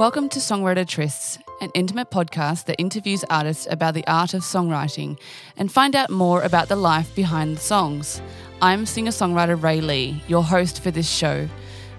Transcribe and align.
Welcome 0.00 0.30
to 0.30 0.38
Songwriter 0.38 0.86
Trysts, 0.86 1.38
an 1.60 1.70
intimate 1.74 2.10
podcast 2.10 2.64
that 2.64 2.80
interviews 2.80 3.22
artists 3.28 3.68
about 3.70 3.92
the 3.92 4.06
art 4.06 4.32
of 4.32 4.40
songwriting 4.40 5.18
and 5.58 5.70
find 5.70 5.94
out 5.94 6.08
more 6.08 6.40
about 6.40 6.68
the 6.68 6.76
life 6.76 7.14
behind 7.14 7.54
the 7.54 7.60
songs. 7.60 8.22
I'm 8.62 8.86
singer 8.86 9.10
songwriter 9.10 9.62
Ray 9.62 9.82
Lee, 9.82 10.22
your 10.26 10.42
host 10.42 10.82
for 10.82 10.90
this 10.90 11.06
show. 11.06 11.46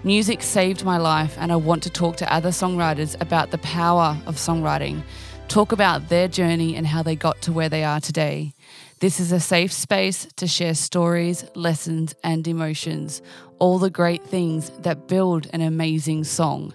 Music 0.02 0.42
saved 0.42 0.84
my 0.84 0.96
life, 0.96 1.36
and 1.38 1.52
I 1.52 1.56
want 1.56 1.84
to 1.84 1.90
talk 1.90 2.16
to 2.16 2.34
other 2.34 2.48
songwriters 2.48 3.14
about 3.20 3.52
the 3.52 3.58
power 3.58 4.18
of 4.26 4.34
songwriting, 4.34 5.04
talk 5.46 5.70
about 5.70 6.08
their 6.08 6.26
journey 6.26 6.74
and 6.74 6.88
how 6.88 7.04
they 7.04 7.14
got 7.14 7.40
to 7.42 7.52
where 7.52 7.68
they 7.68 7.84
are 7.84 8.00
today. 8.00 8.52
This 8.98 9.20
is 9.20 9.30
a 9.30 9.38
safe 9.38 9.72
space 9.72 10.26
to 10.36 10.48
share 10.48 10.74
stories, 10.74 11.44
lessons, 11.54 12.16
and 12.24 12.48
emotions, 12.48 13.22
all 13.60 13.78
the 13.78 13.90
great 13.90 14.24
things 14.24 14.70
that 14.80 15.06
build 15.06 15.46
an 15.52 15.60
amazing 15.60 16.24
song. 16.24 16.74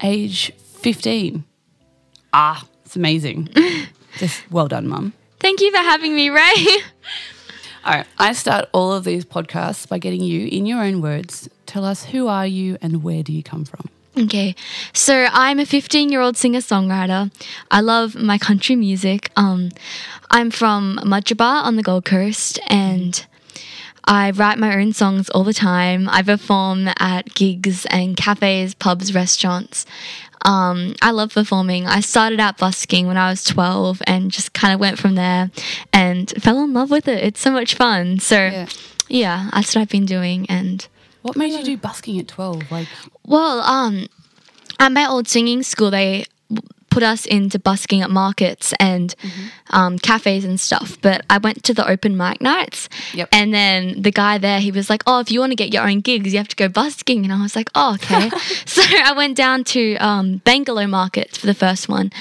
age 0.01 0.51
15. 0.79 1.43
Ah, 2.33 2.65
it's 2.83 2.95
amazing. 2.95 3.49
Just 4.17 4.49
well 4.49 4.67
done, 4.67 4.87
Mum. 4.87 5.13
Thank 5.39 5.61
you 5.61 5.69
for 5.69 5.77
having 5.77 6.15
me, 6.15 6.31
Ray. 6.31 6.55
All 7.85 7.93
right, 7.93 8.05
I 8.17 8.33
start 8.33 8.67
all 8.73 8.91
of 8.91 9.05
these 9.05 9.23
podcasts 9.23 9.87
by 9.87 9.99
getting 9.99 10.21
you, 10.21 10.47
in 10.47 10.65
your 10.65 10.83
own 10.83 11.01
words, 11.01 11.47
tell 11.65 11.85
us 11.85 12.05
who 12.05 12.27
are 12.27 12.45
you 12.45 12.77
and 12.81 13.03
where 13.03 13.23
do 13.23 13.31
you 13.31 13.41
come 13.41 13.63
from? 13.63 13.89
okay, 14.17 14.53
so 14.91 15.27
I'm 15.31 15.59
a 15.59 15.65
15 15.65 16.09
year 16.09 16.19
old 16.19 16.35
singer 16.35 16.59
songwriter. 16.59 17.31
I 17.71 17.79
love 17.79 18.15
my 18.15 18.37
country 18.37 18.75
music. 18.75 19.31
Um, 19.37 19.69
I'm 20.29 20.51
from 20.51 20.99
Mudgeeraba 21.03 21.63
on 21.63 21.77
the 21.77 21.83
Gold 21.83 22.03
Coast 22.03 22.59
and 22.67 23.25
I 24.03 24.31
write 24.31 24.57
my 24.57 24.75
own 24.75 24.91
songs 24.91 25.29
all 25.29 25.43
the 25.43 25.53
time. 25.53 26.09
I 26.09 26.21
perform 26.23 26.89
at 26.99 27.33
gigs 27.33 27.85
and 27.87 28.17
cafes, 28.17 28.73
pubs, 28.73 29.13
restaurants. 29.13 29.85
Um, 30.45 30.95
I 31.01 31.11
love 31.11 31.33
performing. 31.33 31.85
I 31.87 31.99
started 31.99 32.39
out 32.39 32.57
busking 32.57 33.07
when 33.07 33.17
I 33.17 33.29
was 33.29 33.43
12 33.43 34.01
and 34.07 34.31
just 34.31 34.53
kind 34.53 34.73
of 34.73 34.79
went 34.79 34.97
from 34.97 35.15
there 35.15 35.51
and 35.93 36.29
fell 36.41 36.63
in 36.63 36.73
love 36.73 36.89
with 36.91 37.07
it. 37.07 37.23
It's 37.23 37.39
so 37.41 37.51
much 37.51 37.75
fun. 37.75 38.19
So, 38.19 38.35
Yeah. 38.37 38.67
yeah, 39.09 39.49
that's 39.53 39.75
what 39.75 39.81
I've 39.81 39.89
been 39.89 40.05
doing. 40.05 40.45
And 40.49 40.87
What 41.21 41.35
made 41.35 41.51
you 41.51 41.63
do 41.63 41.77
busking 41.77 42.17
at 42.19 42.27
12? 42.29 42.71
Like, 42.71 42.87
well, 43.25 43.59
um, 43.61 44.07
at 44.79 44.91
my 44.93 45.05
old 45.05 45.27
singing 45.27 45.61
school, 45.63 45.91
they 45.91 46.19
w- 46.19 46.25
put 46.89 47.03
us 47.03 47.25
into 47.25 47.59
busking 47.59 48.01
at 48.01 48.09
markets 48.09 48.73
and 48.79 49.15
um, 49.71 49.97
cafes 49.99 50.43
and 50.45 50.59
stuff. 50.59 50.97
But 51.01 51.25
I 51.29 51.37
went 51.37 51.63
to 51.65 51.73
the 51.73 51.87
open 51.87 52.17
mic 52.17 52.41
nights, 52.41 52.89
Yep. 53.13 53.29
and 53.31 53.53
then 53.53 54.01
the 54.01 54.11
guy 54.11 54.37
there, 54.37 54.59
he 54.59 54.71
was 54.71 54.89
like, 54.89 55.03
"Oh, 55.07 55.19
if 55.19 55.31
you 55.31 55.39
want 55.39 55.51
to 55.51 55.55
get 55.55 55.73
your 55.73 55.87
own 55.87 56.01
gigs, 56.01 56.31
you 56.33 56.37
have 56.37 56.47
to 56.49 56.55
go 56.55 56.67
busking." 56.67 57.23
And 57.23 57.33
I 57.33 57.41
was 57.41 57.55
like, 57.55 57.69
"Oh, 57.75 57.93
okay." 57.95 58.29
so 58.65 58.81
I 59.05 59.13
went 59.13 59.37
down 59.37 59.63
to 59.75 59.95
um, 59.97 60.41
Bangalow 60.45 60.89
markets 60.89 61.37
for 61.37 61.45
the 61.47 61.53
first 61.53 61.87
one, 61.89 62.11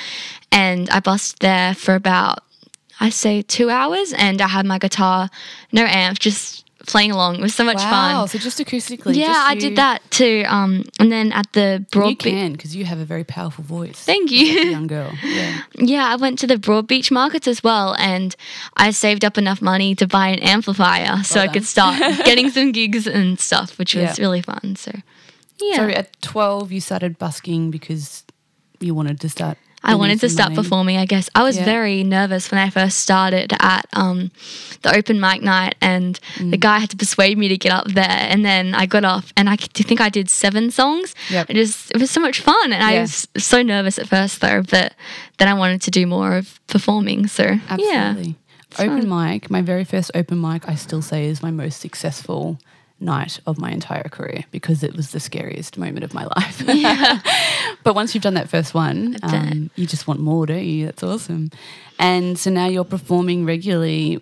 and 0.52 0.88
I 0.90 1.00
busked 1.00 1.40
there 1.40 1.74
for 1.74 1.94
about 1.94 2.38
I 3.00 3.10
say 3.10 3.42
two 3.42 3.70
hours, 3.70 4.12
and 4.12 4.40
I 4.42 4.48
had 4.48 4.66
my 4.66 4.78
guitar, 4.78 5.30
no 5.70 5.84
amp, 5.84 6.18
just 6.18 6.47
playing 6.86 7.10
along. 7.10 7.36
It 7.36 7.40
was 7.42 7.54
so 7.54 7.64
much 7.64 7.78
fun. 7.82 7.90
wow, 7.90 8.20
fun. 8.20 8.28
so 8.28 8.38
just 8.38 8.58
acoustically. 8.58 9.14
Yeah, 9.16 9.26
just 9.28 9.40
I 9.40 9.52
you- 9.54 9.60
did 9.60 9.76
that 9.76 10.02
too. 10.10 10.44
Um, 10.48 10.84
and 11.00 11.10
then 11.12 11.32
at 11.32 11.52
the 11.52 11.84
You 11.92 12.00
Broadbeach. 12.00 12.18
can 12.20 12.52
because 12.52 12.74
you 12.76 12.84
have 12.84 12.98
a 12.98 13.04
very 13.04 13.24
powerful 13.24 13.64
voice. 13.64 13.98
Thank 14.04 14.30
you. 14.30 14.38
young 14.70 14.86
girl. 14.86 15.10
Yeah. 15.22 15.62
Yeah, 15.76 16.06
I 16.06 16.16
went 16.16 16.38
to 16.40 16.46
the 16.46 16.56
Broadbeach 16.56 17.10
markets 17.10 17.46
as 17.48 17.62
well, 17.62 17.94
and 17.98 18.34
I 18.76 18.90
saved 18.92 19.24
up 19.24 19.36
enough 19.38 19.60
money 19.60 19.94
to 19.96 20.06
buy 20.06 20.28
an 20.28 20.38
amplifier 20.40 21.22
so 21.24 21.40
Well 21.40 21.44
I 21.48 21.48
could 21.48 21.64
start 21.64 21.98
getting 22.24 22.50
some 22.50 22.72
gigs 22.72 23.06
and 23.06 23.38
stuff, 23.40 23.78
which 23.78 23.94
was 23.94 24.18
Yeah. 24.18 24.24
really 24.24 24.42
fun. 24.42 24.76
So, 24.76 24.92
yeah, 25.60 25.76
So 25.76 25.82
at 25.88 26.20
12, 26.22 26.72
you 26.72 26.80
started 26.80 27.18
busking 27.18 27.70
because 27.70 28.24
you 28.80 28.94
wanted 28.94 29.20
to 29.20 29.28
start. 29.28 29.58
I 29.92 29.94
wanted 29.96 30.20
to 30.20 30.28
start 30.28 30.50
money. 30.50 30.62
performing. 30.62 30.96
I 30.98 31.06
guess 31.06 31.28
I 31.34 31.42
was 31.42 31.56
Yeah. 31.56 31.64
very 31.64 32.04
nervous 32.04 32.50
when 32.50 32.60
I 32.60 32.70
first 32.70 32.98
started 33.00 33.52
at 33.58 33.86
um, 33.94 34.30
the 34.82 34.94
open 34.96 35.18
mic 35.20 35.42
night, 35.42 35.74
and 35.80 36.18
Mm. 36.36 36.50
the 36.50 36.56
guy 36.56 36.78
had 36.78 36.90
to 36.90 36.96
persuade 36.96 37.36
me 37.38 37.48
to 37.48 37.56
get 37.56 37.72
up 37.72 37.86
there. 37.92 38.04
And 38.32 38.44
then 38.44 38.74
I 38.74 38.86
got 38.86 39.04
off, 39.04 39.32
and 39.36 39.48
I 39.48 39.56
think 39.56 40.00
I 40.00 40.08
did 40.08 40.28
seven 40.30 40.70
songs. 40.70 41.14
Yep. 41.30 41.50
It 41.50 41.54
just 41.54 41.90
it 41.94 41.98
was 42.00 42.10
so 42.10 42.20
much 42.20 42.40
fun, 42.40 42.72
and 42.72 42.82
I 42.82 43.00
was 43.00 43.26
so 43.36 43.62
nervous 43.62 43.98
at 43.98 44.06
first 44.08 44.40
though, 44.40 44.62
but 44.62 44.94
then 45.38 45.48
I 45.48 45.54
wanted 45.54 45.80
to 45.82 45.90
do 45.90 46.06
more 46.06 46.36
of 46.36 46.60
performing. 46.66 47.26
So 47.28 47.44
yeah, 47.44 47.58
Absolutely. 48.14 48.34
Open 48.78 49.08
mic, 49.08 49.50
my 49.50 49.62
very 49.62 49.84
first 49.84 50.10
open 50.14 50.40
mic, 50.40 50.68
I 50.68 50.74
still 50.74 51.00
say 51.02 51.24
is 51.26 51.42
my 51.42 51.50
most 51.50 51.80
successful 51.80 52.58
night 53.00 53.38
of 53.46 53.58
my 53.58 53.70
entire 53.70 54.08
career 54.08 54.44
because 54.50 54.82
it 54.82 54.94
was 54.96 55.12
the 55.12 55.20
scariest 55.20 55.78
moment 55.78 56.04
of 56.04 56.12
my 56.14 56.24
life. 56.36 56.62
but 57.84 57.94
once 57.94 58.14
you've 58.14 58.22
done 58.22 58.34
that 58.34 58.48
first 58.48 58.74
one, 58.74 59.16
um, 59.22 59.70
you 59.76 59.86
just 59.86 60.06
want 60.06 60.20
more, 60.20 60.46
don't 60.46 60.64
you? 60.64 60.86
That's 60.86 61.02
awesome. 61.02 61.50
And 61.98 62.38
so 62.38 62.50
now 62.50 62.66
you're 62.66 62.84
performing 62.84 63.44
regularly. 63.44 64.14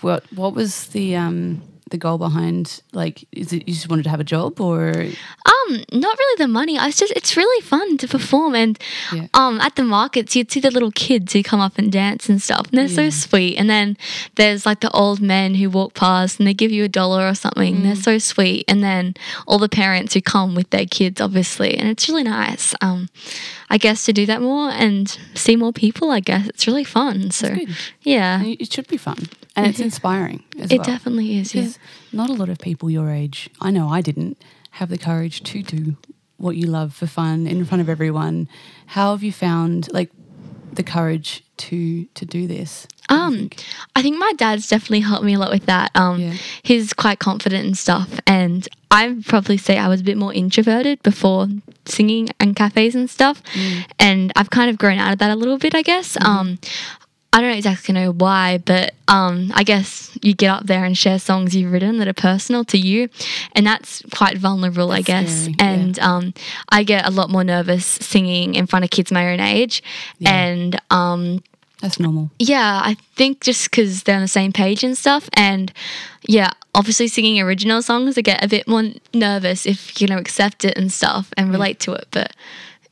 What 0.00 0.24
what 0.32 0.54
was 0.54 0.86
the 0.88 1.16
um, 1.16 1.62
the 1.90 1.98
goal 1.98 2.18
behind 2.18 2.82
like 2.92 3.24
is 3.32 3.52
it 3.52 3.68
you 3.68 3.74
just 3.74 3.88
wanted 3.88 4.04
to 4.04 4.10
have 4.10 4.20
a 4.20 4.24
job 4.24 4.60
or 4.60 4.90
Um, 4.90 5.61
not 5.92 6.18
really 6.18 6.36
the 6.38 6.48
money. 6.48 6.78
I 6.78 6.86
was 6.86 6.96
just 6.96 7.12
it's 7.16 7.36
really 7.36 7.60
fun 7.62 7.98
to 7.98 8.06
perform 8.08 8.54
and 8.54 8.78
Yeah. 9.12 9.26
um 9.34 9.60
at 9.60 9.76
the 9.76 9.84
markets 9.84 10.34
you'd 10.36 10.50
see 10.50 10.60
the 10.60 10.70
little 10.70 10.90
kids 10.92 11.32
who 11.32 11.42
come 11.42 11.60
up 11.60 11.78
and 11.78 11.90
dance 11.92 12.28
and 12.28 12.40
stuff. 12.40 12.66
And 12.68 12.78
they're 12.78 12.88
so 12.88 13.10
sweet. 13.10 13.56
And 13.58 13.68
then 13.68 13.96
there's 14.36 14.64
like 14.66 14.80
the 14.80 14.90
old 14.90 15.20
men 15.20 15.54
who 15.56 15.68
walk 15.70 15.94
past 15.94 16.38
and 16.38 16.46
they 16.46 16.54
give 16.54 16.70
you 16.72 16.84
a 16.84 16.88
dollar 16.88 17.26
or 17.28 17.34
something. 17.34 17.76
Mm. 17.78 17.82
They're 17.82 17.96
so 17.96 18.18
sweet. 18.18 18.64
And 18.68 18.82
then 18.82 19.14
all 19.46 19.58
the 19.58 19.68
parents 19.68 20.14
who 20.14 20.20
come 20.20 20.54
with 20.54 20.70
their 20.70 20.86
kids 20.86 21.20
obviously. 21.20 21.76
And 21.76 21.88
it's 21.88 22.08
really 22.08 22.24
nice. 22.24 22.74
Um 22.80 23.08
I 23.70 23.78
guess 23.78 24.04
to 24.04 24.12
do 24.12 24.26
that 24.26 24.42
more 24.42 24.70
and 24.70 25.08
see 25.34 25.56
more 25.56 25.72
people, 25.72 26.10
I 26.10 26.20
guess. 26.20 26.46
It's 26.48 26.66
really 26.66 26.84
fun. 26.84 27.30
So 27.30 27.56
yeah. 28.02 28.42
it 28.44 28.72
should 28.72 28.86
be 28.88 28.96
fun 28.98 29.28
and 29.56 29.66
it's 29.66 29.80
inspiring 29.90 30.42
as 30.58 30.70
It 30.70 30.78
well. 30.78 30.86
definitely 30.86 31.38
is, 31.38 31.54
yeah. 31.54 31.68
Not 32.12 32.28
a 32.30 32.34
lot 32.34 32.48
of 32.50 32.58
people 32.58 32.90
your 32.90 33.10
age, 33.10 33.48
I 33.60 33.70
know 33.70 33.88
I 33.88 34.00
didn't, 34.02 34.36
have 34.72 34.88
the 34.88 34.98
courage 34.98 35.42
to 35.44 35.62
do 35.62 35.96
what 36.38 36.56
you 36.56 36.66
love 36.66 36.92
for 36.94 37.06
fun 37.06 37.46
in 37.46 37.64
front 37.64 37.80
of 37.80 37.88
everyone. 37.88 38.48
How 38.86 39.12
have 39.12 39.22
you 39.22 39.32
found 39.32 39.92
like 39.92 40.10
the 40.72 40.82
courage 40.82 41.44
to 41.58 42.06
to 42.06 42.24
do 42.24 42.46
this? 42.46 42.86
Um, 43.08 43.34
think? 43.34 43.64
I 43.94 44.02
think 44.02 44.16
my 44.18 44.32
dad's 44.36 44.68
definitely 44.68 45.00
helped 45.00 45.24
me 45.24 45.34
a 45.34 45.38
lot 45.38 45.50
with 45.50 45.66
that. 45.66 45.90
Um, 45.94 46.20
Yeah. 46.20 46.34
he's 46.62 46.92
quite 46.94 47.18
confident 47.18 47.66
and 47.66 47.76
stuff, 47.76 48.08
and 48.26 48.66
I'd 48.90 49.26
probably 49.26 49.56
say 49.58 49.76
I 49.76 49.88
was 49.88 50.00
a 50.00 50.04
bit 50.04 50.16
more 50.16 50.32
introverted 50.32 51.02
before 51.02 51.48
singing 51.84 52.28
and 52.40 52.56
cafes 52.56 52.94
and 52.94 53.10
stuff, 53.10 53.42
Mm. 53.54 53.84
and 53.98 54.32
I've 54.36 54.50
kind 54.50 54.70
of 54.70 54.78
grown 54.78 54.98
out 54.98 55.12
of 55.12 55.18
that 55.18 55.30
a 55.30 55.36
little 55.36 55.58
bit, 55.58 55.74
I 55.74 55.82
guess. 55.82 56.16
Mm-hmm. 56.16 56.26
Um, 56.30 56.58
I 57.34 57.40
don't 57.40 57.56
exactly 57.56 57.94
know 57.94 58.12
why, 58.12 58.58
but 58.58 58.92
um, 59.08 59.50
I 59.54 59.64
guess 59.64 60.16
you 60.20 60.34
get 60.34 60.50
up 60.50 60.66
there 60.66 60.84
and 60.84 60.96
share 60.96 61.18
songs 61.18 61.56
you've 61.56 61.72
written 61.72 61.96
that 61.98 62.06
are 62.08 62.12
personal 62.12 62.62
to 62.66 62.76
you, 62.78 63.08
and 63.54 63.66
that's 63.66 64.02
quite 64.14 64.36
vulnerable, 64.36 64.92
I 64.92 65.00
guess. 65.00 65.44
scary, 65.44 65.56
yeah. 65.58 65.64
And 65.72 65.98
um, 66.00 66.34
I 66.68 66.82
get 66.82 67.06
a 67.06 67.10
lot 67.10 67.30
more 67.30 67.42
nervous 67.42 67.86
singing 67.86 68.54
in 68.54 68.66
front 68.66 68.84
of 68.84 68.90
kids 68.90 69.10
my 69.10 69.32
own 69.32 69.40
age, 69.40 69.82
and 70.26 70.78
um, 70.90 71.42
That's 71.80 71.98
normal. 71.98 72.30
yeah, 72.38 72.80
I 72.84 72.96
think 73.16 73.40
just 73.40 73.70
because 73.70 74.02
they're 74.02 74.16
on 74.16 74.22
the 74.22 74.28
same 74.28 74.52
page 74.52 74.84
and 74.84 74.96
stuff. 74.96 75.30
And 75.32 75.72
yeah, 76.28 76.50
obviously 76.74 77.08
singing 77.08 77.40
original 77.40 77.80
songs, 77.80 78.18
I 78.18 78.20
get 78.20 78.44
a 78.44 78.48
bit 78.48 78.68
more 78.68 78.84
nervous 79.14 79.64
if 79.64 80.00
you 80.02 80.06
know 80.06 80.18
accept 80.18 80.66
it 80.66 80.76
and 80.76 80.92
stuff 80.92 81.32
and 81.38 81.50
relate 81.50 81.80
to 81.80 81.92
it. 81.94 82.08
But 82.10 82.36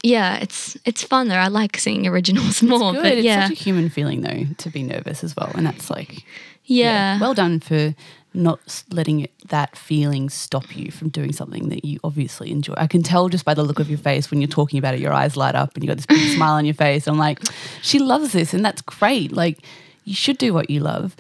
yeah, 0.02 0.38
it's 0.38 0.76
it's 0.85 1.02
fun 1.02 1.29
though. 1.29 1.37
I 1.37 1.49
like 1.49 1.79
seeing 1.79 2.06
originals 2.06 2.62
more. 2.62 2.93
Good. 2.93 3.02
But 3.02 3.12
it's 3.12 3.25
yeah, 3.25 3.49
such 3.49 3.58
a 3.58 3.62
human 3.62 3.88
feeling 3.88 4.23
though 4.23 4.44
to 4.58 4.70
be 4.70 4.82
nervous 4.82 5.23
as 5.25 5.37
well, 5.37 5.50
and 5.55 5.67
that's 5.67 5.91
like 5.91 6.25
yeah, 6.64 7.19
Well 7.19 7.35
done 7.35 7.61
for 7.61 7.94
not 8.32 8.85
letting 8.93 9.20
it, 9.20 9.32
that 9.49 9.76
feeling 9.76 10.31
stop 10.31 10.76
you 10.76 10.93
from 10.93 11.08
doing 11.08 11.32
something 11.32 11.69
that 11.70 11.85
you 11.85 11.99
obviously 12.05 12.52
enjoy. 12.52 12.75
I 12.76 12.87
can 12.87 13.02
tell 13.02 13.29
just 13.29 13.44
by 13.44 13.55
the 13.55 13.64
look 13.64 13.81
of 13.81 13.88
your 13.88 13.99
face 13.99 14.31
when 14.31 14.41
you're 14.41 14.47
talking 14.47 14.79
about 14.79 14.94
it, 14.94 15.00
your 15.00 15.12
eyes 15.12 15.37
light 15.37 15.56
up 15.56 15.75
and 15.75 15.82
you 15.82 15.88
got 15.88 15.97
this 15.97 16.06
big 16.06 16.37
smile 16.37 16.55
on 16.55 16.64
your 16.64 16.75
face. 16.75 17.08
I'm 17.08 17.19
like, 17.19 17.41
she 17.82 17.99
loves 17.99 18.32
this, 18.32 18.55
and 18.55 18.64
that's 18.64 18.82
great. 18.82 19.32
Like, 19.32 19.58
you 20.05 20.14
should 20.14 20.38
do 20.38 20.55
what 20.55 20.70
you 20.70 20.81
love. 20.81 21.17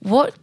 What 0.00 0.34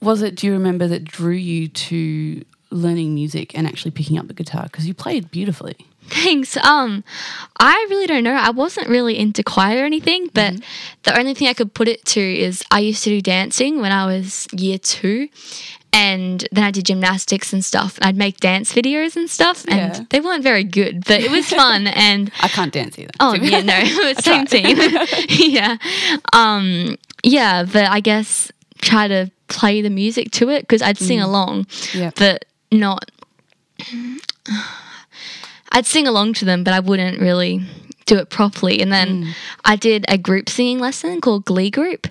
was 0.00 0.22
it? 0.22 0.36
Do 0.36 0.46
you 0.46 0.52
remember 0.52 0.86
that 0.86 1.04
drew 1.04 1.34
you 1.34 1.68
to 1.68 2.44
learning 2.70 3.14
music 3.14 3.56
and 3.58 3.66
actually 3.66 3.90
picking 3.90 4.18
up 4.18 4.28
the 4.28 4.34
guitar? 4.34 4.64
Because 4.64 4.86
you 4.86 4.94
played 4.94 5.30
beautifully. 5.30 5.76
Thanks. 6.08 6.56
Um, 6.58 7.04
I 7.58 7.86
really 7.90 8.06
don't 8.06 8.24
know. 8.24 8.34
I 8.34 8.50
wasn't 8.50 8.88
really 8.88 9.18
into 9.18 9.42
choir 9.42 9.82
or 9.82 9.84
anything, 9.84 10.28
but 10.32 10.54
the 11.04 11.18
only 11.18 11.34
thing 11.34 11.48
I 11.48 11.54
could 11.54 11.74
put 11.74 11.88
it 11.88 12.04
to 12.06 12.20
is 12.20 12.62
I 12.70 12.80
used 12.80 13.02
to 13.04 13.10
do 13.10 13.20
dancing 13.20 13.80
when 13.80 13.92
I 13.92 14.06
was 14.06 14.46
year 14.52 14.78
two, 14.78 15.28
and 15.92 16.46
then 16.52 16.64
I 16.64 16.70
did 16.70 16.84
gymnastics 16.86 17.52
and 17.52 17.64
stuff. 17.64 17.96
And 17.98 18.06
I'd 18.06 18.16
make 18.16 18.38
dance 18.38 18.72
videos 18.72 19.16
and 19.16 19.28
stuff, 19.30 19.64
and 19.68 19.94
Yeah. 19.94 20.04
they 20.10 20.20
weren't 20.20 20.42
very 20.42 20.64
good, 20.64 21.04
but 21.04 21.20
it 21.20 21.30
was 21.30 21.48
fun. 21.48 21.86
and 22.08 22.30
I 22.40 22.48
can't 22.48 22.72
dance 22.72 22.98
either. 22.98 23.10
oh 23.20 23.34
yeah, 23.34 23.62
no, 23.62 24.12
same 24.20 24.46
team. 24.46 24.76
yeah, 25.28 25.76
um, 26.32 26.96
yeah, 27.24 27.64
but 27.64 27.84
I 27.86 28.00
guess 28.00 28.50
try 28.82 29.08
to 29.08 29.30
play 29.48 29.80
the 29.80 29.90
music 29.90 30.30
to 30.32 30.50
it 30.50 30.60
because 30.62 30.82
I'd 30.82 30.98
sing 30.98 31.20
along, 31.20 31.64
Mm. 31.64 31.94
Yeah. 32.00 32.10
but 32.16 32.44
not. 32.70 33.10
I'd 35.72 35.86
sing 35.86 36.06
along 36.06 36.34
to 36.34 36.44
them, 36.44 36.64
but 36.64 36.72
I 36.74 36.80
wouldn't 36.80 37.20
really 37.20 37.62
do 38.06 38.18
it 38.18 38.30
properly. 38.30 38.80
And 38.80 38.92
then 38.92 39.24
Mm. 39.24 39.32
I 39.64 39.74
did 39.74 40.04
a 40.08 40.16
group 40.16 40.48
singing 40.48 40.78
lesson 40.78 41.20
called 41.20 41.44
Glee 41.44 41.70
Group, 41.70 42.06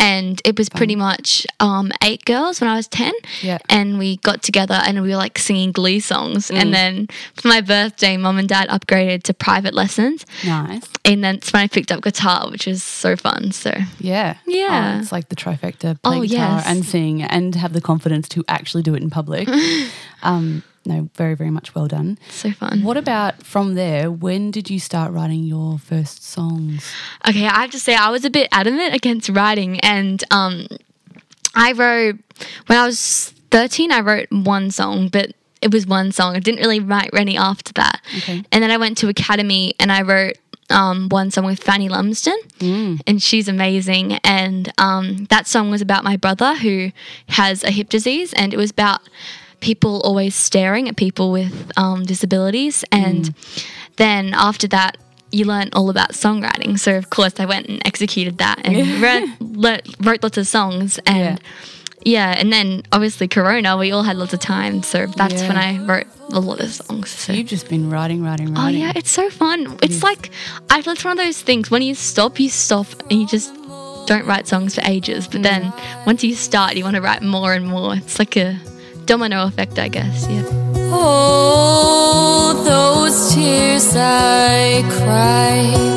and 0.00 0.40
it 0.42 0.56
was 0.56 0.70
pretty 0.70 0.96
much 0.96 1.46
um, 1.60 1.92
eight 2.02 2.24
girls 2.24 2.62
when 2.62 2.70
I 2.70 2.76
was 2.76 2.88
ten. 2.88 3.12
Yeah. 3.42 3.58
and 3.68 3.98
we 3.98 4.16
got 4.18 4.42
together 4.42 4.80
and 4.86 5.02
we 5.02 5.10
were 5.10 5.16
like 5.16 5.38
singing 5.38 5.70
Glee 5.72 6.00
songs. 6.00 6.48
Mm. 6.50 6.56
And 6.62 6.74
then 6.74 7.08
for 7.36 7.48
my 7.48 7.60
birthday, 7.60 8.16
mom 8.16 8.38
and 8.38 8.48
dad 8.48 8.68
upgraded 8.70 9.22
to 9.24 9.34
private 9.34 9.74
lessons, 9.74 10.24
Nice. 10.46 10.82
and 11.04 11.22
that's 11.22 11.52
when 11.52 11.62
I 11.62 11.66
picked 11.68 11.92
up 11.92 12.02
guitar, 12.02 12.48
which 12.50 12.64
was 12.66 12.82
so 12.82 13.14
fun. 13.14 13.52
So 13.52 13.70
Yeah. 14.00 14.36
Yeah. 14.46 14.94
Oh, 14.96 15.00
it's 15.02 15.12
like 15.12 15.28
the 15.28 15.36
trifecta 15.36 16.00
play 16.02 16.18
Oh, 16.18 16.22
guitar 16.22 16.56
yes. 16.56 16.64
and 16.66 16.86
sing 16.86 17.22
and 17.22 17.54
have 17.54 17.74
the 17.74 17.82
confidence 17.82 18.30
to 18.30 18.44
actually 18.48 18.82
do 18.82 18.94
it 18.94 19.02
in 19.02 19.10
public. 19.10 19.46
um, 20.22 20.62
no, 20.86 21.08
very, 21.14 21.34
very 21.34 21.50
much 21.50 21.74
well 21.74 21.86
done. 21.88 22.18
so 22.30 22.50
fun. 22.52 22.82
What 22.82 22.96
about 22.96 23.42
from 23.42 23.74
there? 23.74 24.10
When 24.10 24.50
did 24.50 24.70
you 24.70 24.78
start 24.78 25.12
writing 25.12 25.44
your 25.44 25.78
first 25.78 26.24
songs? 26.24 26.90
Okay, 27.28 27.46
I 27.46 27.62
have 27.62 27.70
to 27.70 27.80
say 27.80 27.94
I 27.94 28.10
was 28.10 28.24
a 28.24 28.30
bit 28.30 28.48
adamant 28.52 28.94
against 28.94 29.28
writing, 29.28 29.80
and 29.80 30.22
um, 30.30 30.66
I 31.54 31.72
wrote 31.72 32.16
when 32.66 32.78
I 32.78 32.86
was 32.86 33.32
thirteen. 33.50 33.92
I 33.92 34.00
wrote 34.00 34.28
one 34.30 34.70
song, 34.70 35.08
but 35.08 35.32
it 35.62 35.72
was 35.72 35.86
one 35.86 36.12
song. 36.12 36.36
I 36.36 36.40
didn't 36.40 36.60
really 36.60 36.80
write 36.80 37.10
any 37.14 37.38
after 37.38 37.72
that. 37.74 38.02
Okay. 38.18 38.44
And 38.52 38.62
then 38.62 38.70
I 38.70 38.76
went 38.76 38.98
to 38.98 39.08
academy 39.08 39.72
and 39.80 39.90
I 39.90 40.02
wrote 40.02 40.36
um, 40.68 41.08
one 41.08 41.30
song 41.30 41.46
with 41.46 41.62
Fanny 41.62 41.88
Lumsden, 41.88 42.38
and 43.06 43.22
she's 43.22 43.48
amazing. 43.48 44.14
And 44.24 44.70
um, 44.78 45.24
that 45.30 45.46
song 45.46 45.70
was 45.70 45.80
about 45.80 46.04
my 46.04 46.16
brother 46.18 46.56
who 46.56 46.90
has 47.28 47.64
a 47.64 47.70
hip 47.70 47.88
disease, 47.88 48.34
and 48.34 48.52
it 48.52 48.58
was 48.58 48.70
about 48.70 49.00
people 49.64 50.02
always 50.02 50.34
staring 50.34 50.88
at 50.90 50.96
people 50.96 51.32
with 51.32 51.72
um, 51.76 52.04
disabilities. 52.04 52.84
And 52.92 53.34
then 53.96 54.34
after 54.34 54.68
that, 54.68 54.98
you 55.32 55.46
learn 55.46 55.70
all 55.72 55.88
about 55.88 56.10
songwriting. 56.10 56.78
So 56.78 56.96
of 56.96 57.08
course, 57.08 57.40
I 57.40 57.46
went 57.46 57.66
and 57.68 57.84
executed 57.86 58.38
that 58.38 58.60
and 58.64 58.76
wrote, 59.02 59.28
le- 59.40 59.80
wrote 60.06 60.22
lots 60.22 60.38
of 60.38 60.46
songs 60.46 61.00
and. 61.06 61.40
Yeah. 62.06 62.34
and 62.36 62.52
then 62.52 62.82
obviously 62.92 63.28
Corona, 63.28 63.78
we 63.78 63.90
all 63.90 64.02
had 64.02 64.16
lots 64.18 64.34
of 64.34 64.40
time, 64.40 64.82
so 64.82 65.06
that's 65.06 65.40
Yeah. 65.40 65.48
when 65.48 65.56
I 65.56 65.78
wrote 65.86 66.06
a 66.34 66.38
lot 66.38 66.60
of 66.60 66.70
songs. 66.70 67.08
So. 67.08 67.32
You've 67.32 67.46
just 67.46 67.70
been 67.70 67.88
writing, 67.88 68.22
writing, 68.22 68.52
writing. 68.52 68.62
Oh 68.62 68.68
yeah, 68.86 68.92
it's 68.94 69.10
so 69.10 69.30
fun. 69.30 69.78
It's 69.80 70.02
like 70.02 70.28
I 70.68 70.80
it's 70.80 71.02
one 71.02 71.18
of 71.18 71.24
those 71.24 71.40
things. 71.40 71.70
When 71.70 71.80
you 71.80 71.94
stop, 71.94 72.38
you 72.38 72.50
stop, 72.50 72.88
and 73.08 73.20
you 73.22 73.26
just 73.26 73.54
don't 74.06 74.26
write 74.26 74.46
songs 74.46 74.74
for 74.74 74.82
ages. 74.84 75.26
But 75.26 75.44
then 75.44 75.72
once 76.04 76.22
you 76.22 76.34
start, 76.34 76.76
you 76.76 76.84
want 76.84 76.96
to 76.96 77.00
write 77.00 77.22
more 77.22 77.54
and 77.54 77.66
more. 77.66 77.94
It's 77.96 78.18
like 78.18 78.36
a 78.36 78.60
domino 79.06 79.46
effect, 79.46 79.78
I 79.78 79.88
guess. 79.88 80.26
Yeah. 80.28 80.42
Oh, 80.92 82.62
those 82.64 83.34
tears 83.34 83.94
I 83.96 84.82
cried. 84.98 85.94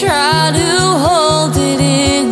Try 0.00 0.50
to 0.52 0.70
hold 1.04 1.56
it 1.56 1.80
in. 1.80 2.26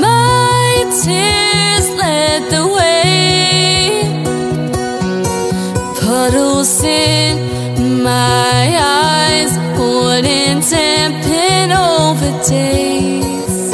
My 0.00 0.84
tears 1.02 1.88
led 1.96 2.50
the 2.50 2.66
way, 2.76 4.22
puddles 6.00 6.82
in 6.84 8.02
my 8.02 8.76
eyes 8.78 9.56
wouldn't 9.78 10.68
dampen 10.68 11.72
over 11.72 12.30
days. 12.46 13.72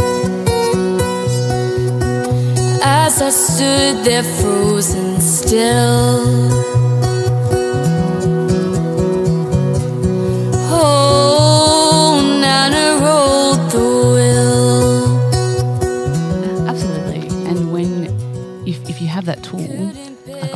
As 2.81 3.21
I 3.23 3.31
stood 3.31 4.05
there 4.05 4.23
frozen 4.23 5.21
still. 5.21 6.66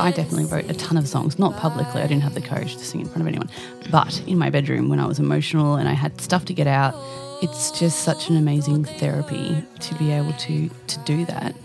I 0.01 0.11
definitely 0.11 0.45
wrote 0.45 0.69
a 0.69 0.73
ton 0.73 0.97
of 0.97 1.07
songs, 1.07 1.37
not 1.39 1.55
publicly, 1.57 2.01
I 2.01 2.07
didn't 2.07 2.23
have 2.23 2.33
the 2.33 2.41
courage 2.41 2.73
to 2.77 2.83
sing 2.85 3.01
in 3.01 3.07
front 3.07 3.21
of 3.21 3.27
anyone, 3.27 3.49
but 3.91 4.21
in 4.27 4.37
my 4.37 4.49
bedroom 4.49 4.89
when 4.89 4.99
I 4.99 5.05
was 5.05 5.19
emotional 5.19 5.75
and 5.75 5.87
I 5.87 5.93
had 5.93 6.19
stuff 6.21 6.45
to 6.45 6.53
get 6.53 6.67
out, 6.67 6.93
it's 7.41 7.71
just 7.79 7.99
such 8.03 8.29
an 8.29 8.37
amazing 8.37 8.85
therapy 8.85 9.63
to 9.79 9.95
be 9.95 10.11
able 10.11 10.33
to 10.33 10.69
to 10.87 10.99
do 11.05 11.25
that. 11.25 11.55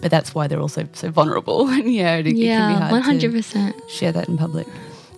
But 0.00 0.10
that's 0.10 0.34
why 0.34 0.46
they're 0.46 0.60
also 0.60 0.86
so 0.92 1.10
vulnerable. 1.10 1.68
And 1.76 1.92
yeah, 1.92 2.16
it, 2.16 2.26
it 2.26 2.30
can 2.30 2.36
be 2.36 2.44
Yeah, 2.44 2.88
hard 2.88 3.02
hundred 3.02 3.32
percent. 3.32 3.74
share 3.88 4.12
that 4.12 4.28
in 4.28 4.36
public. 4.36 4.66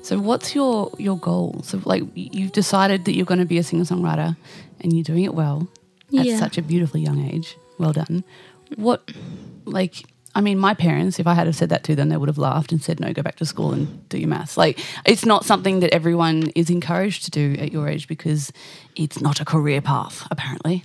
So, 0.03 0.19
what's 0.19 0.55
your 0.55 0.91
your 0.99 1.19
goal? 1.19 1.61
So, 1.65 1.81
like, 1.85 2.05
you've 2.15 2.53
decided 2.53 3.05
that 3.05 3.15
you're 3.15 3.27
going 3.27 3.41
to 3.41 3.45
be 3.55 3.59
a 3.59 3.63
singer 3.63 3.85
songwriter, 3.85 4.37
and 4.81 4.93
you're 4.93 5.05
doing 5.05 5.25
it 5.25 5.35
well 5.35 5.69
at 6.17 6.25
Yeah. 6.25 6.39
such 6.39 6.57
a 6.57 6.63
beautifully 6.63 7.03
young 7.03 7.21
age. 7.29 7.57
Well 7.79 7.93
done. 7.93 8.25
What, 8.77 9.11
like, 9.67 10.05
I 10.39 10.41
mean, 10.41 10.57
my 10.57 10.73
parents, 10.73 11.19
if 11.19 11.27
I 11.27 11.35
had 11.35 11.49
have 11.49 11.57
said 11.57 11.69
that 11.71 11.83
to 11.83 11.97
them, 11.97 12.11
they 12.11 12.17
would 12.17 12.29
have 12.29 12.39
laughed 12.39 12.71
and 12.71 12.81
said, 12.81 13.01
"No, 13.01 13.13
go 13.13 13.23
back 13.23 13.35
to 13.37 13.45
school 13.45 13.73
and 13.73 14.09
do 14.09 14.19
your 14.19 14.29
maths." 14.29 14.57
Like, 14.57 14.79
it's 15.05 15.27
not 15.27 15.45
something 15.45 15.81
that 15.81 15.93
everyone 15.93 16.53
is 16.55 16.71
encouraged 16.71 17.25
to 17.25 17.33
do 17.33 17.57
at 17.59 17.73
your 17.73 17.89
age 17.89 18.07
because 18.07 18.53
it's 18.95 19.21
not 19.21 19.41
a 19.41 19.45
career 19.45 19.81
path, 19.81 20.29
apparently. 20.31 20.85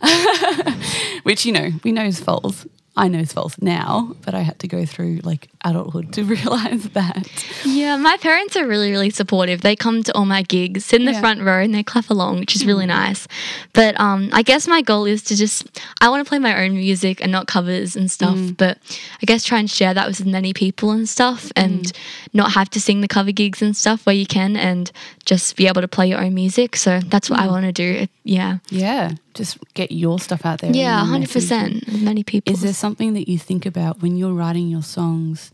Which 1.22 1.44
you 1.44 1.52
know 1.52 1.72
we 1.84 1.92
know 1.92 2.04
is 2.04 2.18
false. 2.18 2.64
I 2.96 3.08
know 3.08 3.18
it's 3.18 3.32
false 3.32 3.60
now, 3.60 4.14
but 4.24 4.34
I 4.34 4.40
had 4.42 4.60
to 4.60 4.68
go 4.68 4.86
through 4.86 5.20
like 5.24 5.48
adulthood 5.64 6.12
to 6.12 6.24
realize 6.36 6.84
that. 6.90 7.28
Yeah, 7.64 7.96
my 7.96 8.16
parents 8.18 8.56
are 8.56 8.66
really, 8.66 8.92
really 8.92 9.10
supportive. 9.10 9.62
They 9.62 9.74
come 9.74 10.04
to 10.04 10.14
all 10.14 10.24
my 10.24 10.42
gigs, 10.42 10.84
sit 10.84 11.00
in 11.00 11.06
the 11.06 11.12
Yeah. 11.12 11.20
front 11.20 11.40
row, 11.42 11.60
and 11.60 11.74
they 11.74 11.82
clap 11.82 12.08
along, 12.08 12.38
which 12.38 12.54
is 12.54 12.64
really 12.64 12.84
mm. 12.84 12.88
nice. 12.88 13.26
But 13.72 13.98
um, 13.98 14.30
I 14.32 14.42
guess 14.42 14.68
my 14.68 14.80
goal 14.80 15.06
is 15.06 15.22
to 15.24 15.36
just, 15.36 15.80
I 16.00 16.08
want 16.08 16.24
to 16.24 16.28
play 16.28 16.38
my 16.38 16.64
own 16.64 16.74
music 16.74 17.20
and 17.20 17.32
not 17.32 17.48
covers 17.48 17.96
and 17.96 18.08
stuff. 18.08 18.36
Mm. 18.36 18.56
But 18.56 18.78
I 19.20 19.26
guess 19.26 19.42
try 19.42 19.58
and 19.58 19.68
share 19.68 19.92
that 19.92 20.06
with 20.06 20.20
as 20.20 20.26
many 20.26 20.52
people 20.52 20.92
and 20.92 21.08
stuff 21.08 21.50
and 21.56 21.86
mm. 21.86 21.96
not 22.32 22.52
have 22.52 22.70
to 22.70 22.80
sing 22.80 23.00
the 23.00 23.08
cover 23.08 23.32
gigs 23.32 23.60
and 23.60 23.76
stuff 23.76 24.06
where 24.06 24.14
you 24.14 24.26
can 24.26 24.56
and 24.56 24.92
just 25.24 25.56
be 25.56 25.66
able 25.66 25.80
to 25.80 25.88
play 25.88 26.08
your 26.08 26.20
own 26.20 26.34
music. 26.34 26.76
So 26.76 27.00
that's 27.00 27.30
what 27.30 27.40
I 27.40 27.46
want 27.46 27.64
to 27.66 27.72
do. 27.72 28.06
Yeah. 28.24 28.58
Yeah, 28.70 29.12
just 29.34 29.58
get 29.74 29.92
your 29.92 30.18
stuff 30.18 30.44
out 30.44 30.60
there. 30.60 30.72
Yeah, 30.72 31.02
100%. 31.04 31.88
As 31.88 32.00
many 32.00 32.22
people. 32.22 32.52
Is 32.52 32.60
there 32.60 32.74
something 32.74 33.14
that 33.14 33.28
you 33.28 33.38
think 33.38 33.66
about 33.66 34.02
when 34.02 34.16
you're 34.16 34.32
writing 34.32 34.68
your 34.68 34.82
songs? 34.82 35.52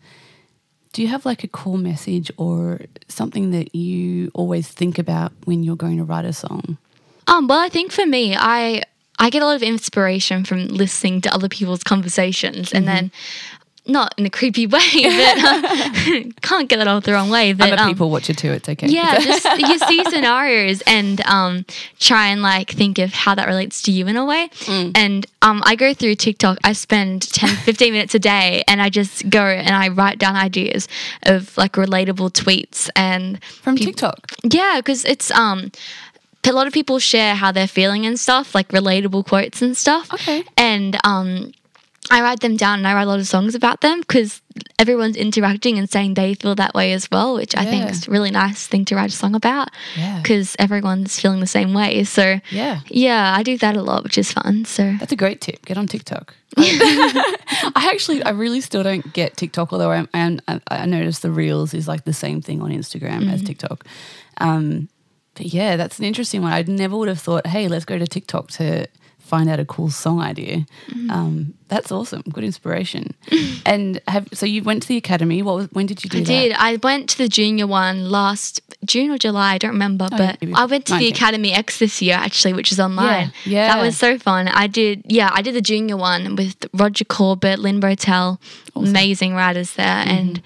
Do 0.92 1.02
you 1.02 1.08
have 1.08 1.24
like 1.24 1.44
a 1.44 1.48
core 1.48 1.78
message 1.78 2.32
or 2.36 2.80
something 3.06 3.52
that 3.52 3.74
you 3.74 4.30
always 4.34 4.68
think 4.68 4.98
about 4.98 5.32
when 5.44 5.62
you're 5.62 5.76
going 5.76 5.98
to 5.98 6.04
write 6.04 6.24
a 6.24 6.32
song? 6.32 6.78
Um, 7.28 7.46
well, 7.46 7.60
I 7.60 7.68
think 7.68 7.92
for 7.92 8.04
me, 8.04 8.34
I 8.36 8.82
I 9.18 9.30
get 9.30 9.42
a 9.42 9.46
lot 9.46 9.54
of 9.54 9.62
inspiration 9.62 10.44
from 10.44 10.66
listening 10.66 11.20
to 11.20 11.32
other 11.32 11.48
people's 11.48 11.84
conversations, 11.84 12.72
and 12.72 12.88
then 12.88 13.12
not 13.86 14.14
in 14.18 14.26
a 14.26 14.30
creepy 14.30 14.66
way, 14.66 14.80
but 14.94 15.44
uh, 15.44 16.22
can't 16.42 16.68
get 16.68 16.76
that 16.76 16.86
off 16.86 17.04
the 17.04 17.12
wrong 17.12 17.30
way. 17.30 17.52
But 17.52 17.72
I'm 17.72 17.78
a 17.78 17.82
um, 17.82 17.88
people 17.88 18.10
watcher 18.10 18.34
too. 18.34 18.52
It's 18.52 18.68
okay. 18.68 18.88
yeah, 18.88 19.18
just 19.20 19.44
you 19.58 19.78
see 19.78 20.04
scenarios 20.04 20.82
and 20.86 21.20
um, 21.22 21.64
try 21.98 22.28
and 22.28 22.42
like 22.42 22.70
think 22.70 22.98
of 22.98 23.12
how 23.12 23.34
that 23.34 23.46
relates 23.46 23.82
to 23.82 23.92
you 23.92 24.06
in 24.06 24.16
a 24.16 24.24
way. 24.24 24.48
Mm. 24.66 24.92
And 24.94 25.26
um, 25.42 25.62
I 25.64 25.76
go 25.76 25.94
through 25.94 26.16
TikTok. 26.16 26.58
I 26.64 26.72
spend 26.72 27.30
10, 27.32 27.56
15 27.56 27.92
minutes 27.92 28.14
a 28.14 28.18
day, 28.18 28.62
and 28.68 28.80
I 28.80 28.88
just 28.88 29.28
go 29.30 29.44
and 29.44 29.74
I 29.74 29.88
write 29.88 30.18
down 30.18 30.36
ideas 30.36 30.88
of 31.22 31.56
like 31.56 31.72
relatable 31.72 32.32
tweets 32.32 32.90
and 32.94 33.42
from 33.44 33.76
peop- 33.76 33.86
TikTok. 33.86 34.32
yeah, 34.44 34.76
because 34.76 35.04
it's 35.04 35.30
um 35.30 35.72
a 36.48 36.52
lot 36.52 36.66
of 36.66 36.72
people 36.72 36.98
share 36.98 37.34
how 37.34 37.52
they're 37.52 37.68
feeling 37.68 38.06
and 38.06 38.18
stuff, 38.18 38.54
like 38.54 38.68
relatable 38.68 39.26
quotes 39.26 39.62
and 39.62 39.76
stuff. 39.76 40.12
Okay. 40.14 40.44
And 40.56 40.96
um, 41.04 41.52
I 42.10 42.22
write 42.22 42.40
them 42.40 42.56
down 42.56 42.78
and 42.80 42.88
I 42.88 42.94
write 42.94 43.04
a 43.04 43.06
lot 43.06 43.20
of 43.20 43.26
songs 43.28 43.54
about 43.54 43.82
them 43.82 44.00
because 44.00 44.42
everyone's 44.80 45.16
interacting 45.16 45.78
and 45.78 45.88
saying 45.88 46.14
they 46.14 46.34
feel 46.34 46.54
that 46.56 46.74
way 46.74 46.92
as 46.92 47.08
well, 47.10 47.34
which 47.34 47.56
I 47.56 47.64
think 47.64 47.88
is 47.88 48.08
a 48.08 48.10
really 48.10 48.32
nice 48.32 48.66
thing 48.66 48.84
to 48.86 48.96
write 48.96 49.10
a 49.10 49.16
song 49.16 49.34
about 49.36 49.68
Yeah. 49.96 50.18
because 50.20 50.56
everyone's 50.58 51.18
feeling 51.20 51.38
the 51.38 51.46
same 51.46 51.72
way. 51.72 52.02
So, 52.04 52.40
Yeah. 52.50 52.80
yeah, 52.88 53.32
I 53.36 53.44
do 53.44 53.56
that 53.58 53.76
a 53.76 53.82
lot, 53.82 54.02
which 54.02 54.18
is 54.18 54.32
fun. 54.32 54.64
So, 54.64 54.96
That's 54.98 55.12
a 55.12 55.16
great 55.16 55.40
tip. 55.40 55.64
Get 55.64 55.78
on 55.78 55.86
TikTok. 55.86 56.34
I 56.58 57.90
actually, 57.92 58.22
I 58.24 58.30
really 58.30 58.60
still 58.60 58.82
don't 58.82 59.12
get 59.12 59.36
TikTok, 59.36 59.72
although 59.72 59.92
I, 59.92 60.06
I, 60.12 60.60
I 60.68 60.86
noticed 60.86 61.22
the 61.22 61.30
Reels 61.30 61.74
is 61.74 61.86
like 61.86 62.04
the 62.04 62.12
same 62.12 62.40
thing 62.42 62.60
on 62.60 62.70
Instagram 62.70 63.32
as 63.32 63.42
TikTok. 63.42 63.84
Um, 64.38 64.88
but 65.34 65.46
yeah, 65.46 65.76
that's 65.76 65.98
an 66.00 66.04
interesting 66.04 66.42
one. 66.42 66.52
I 66.52 66.62
never 66.62 66.96
would 66.96 67.08
have 67.08 67.20
thought, 67.20 67.46
hey, 67.46 67.68
let's 67.68 67.84
go 67.84 67.98
to 67.98 68.06
TikTok 68.06 68.50
to 68.52 68.86
find 69.30 69.48
out 69.48 69.58
a 69.60 69.64
cool 69.64 69.90
song 69.90 70.20
idea. 70.20 70.66
Um, 71.08 71.54
that's 71.68 71.90
awesome. 71.92 72.22
Good 72.32 72.44
inspiration. 72.44 73.14
and 73.66 74.00
have 74.08 74.28
so 74.32 74.44
you 74.44 74.62
went 74.64 74.82
to 74.82 74.88
the 74.88 74.96
academy. 74.96 75.40
What 75.42 75.54
was, 75.56 75.66
when 75.72 75.86
did 75.86 76.02
you 76.04 76.10
do 76.10 76.18
I 76.18 76.20
that? 76.22 76.26
did. 76.26 76.52
I 76.58 76.76
went 76.82 77.08
to 77.10 77.18
the 77.18 77.28
junior 77.28 77.66
one 77.66 78.10
last 78.10 78.60
June 78.84 79.10
or 79.10 79.18
July. 79.18 79.54
I 79.54 79.58
don't 79.58 79.70
remember, 79.72 80.08
Oh, 80.12 80.16
but 80.18 80.38
I 80.54 80.64
went 80.66 80.84
to 80.86 80.96
the 80.96 81.08
Academy 81.08 81.52
X 81.52 81.78
this 81.78 82.02
year 82.02 82.16
actually, 82.16 82.54
which 82.54 82.72
is 82.72 82.80
online. 82.80 83.32
Yeah, 83.44 83.52
yeah. 83.52 83.74
that 83.74 83.80
was 83.82 83.96
so 83.96 84.18
fun. 84.18 84.48
I 84.48 84.66
did. 84.66 85.02
Yeah, 85.06 85.30
I 85.32 85.42
did 85.42 85.54
the 85.54 85.60
junior 85.60 85.96
one 85.96 86.34
with 86.36 86.56
Roger 86.74 87.04
Corbett, 87.04 87.58
Lyn 87.60 87.78
Bowtell, 87.80 88.40
amazing 88.74 89.34
writers 89.34 89.74
there, 89.74 89.86
Mm-hmm. 90.04 90.10
and 90.18 90.42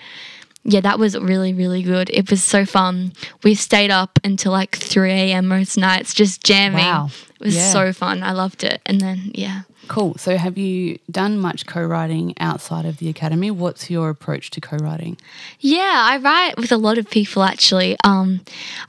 yeah, 0.64 0.80
that 0.80 0.98
was 0.98 1.16
really 1.18 1.52
really 1.54 1.82
good. 1.82 2.10
It 2.10 2.30
was 2.30 2.42
so 2.42 2.64
fun. 2.64 3.12
We 3.42 3.54
stayed 3.54 3.90
up 3.90 4.18
until 4.24 4.52
like 4.52 4.76
three 4.76 5.12
a.m. 5.12 5.46
most 5.48 5.76
nights 5.76 6.14
just 6.14 6.42
jamming. 6.44 6.84
Wow. 6.84 7.10
It 7.40 7.44
was 7.46 7.56
Yeah. 7.56 7.70
so 7.72 7.92
fun. 7.92 8.22
I 8.22 8.32
loved 8.32 8.64
it. 8.64 8.80
And 8.86 9.00
then 9.00 9.30
yeah. 9.34 9.62
Cool. 9.86 10.14
So 10.16 10.38
have 10.38 10.56
you 10.56 10.98
done 11.10 11.38
much 11.38 11.66
co-writing 11.66 12.32
outside 12.40 12.86
of 12.86 12.96
the 12.96 13.10
academy? 13.10 13.50
What's 13.50 13.90
your 13.90 14.08
approach 14.08 14.48
to 14.52 14.60
co-writing? 14.62 15.18
Yeah, 15.60 15.92
I 16.10 16.16
write 16.16 16.56
with 16.56 16.72
a 16.72 16.78
lot 16.78 16.96
of 16.96 17.10
people 17.10 17.42
actually. 17.42 17.94
Um, 18.02 18.40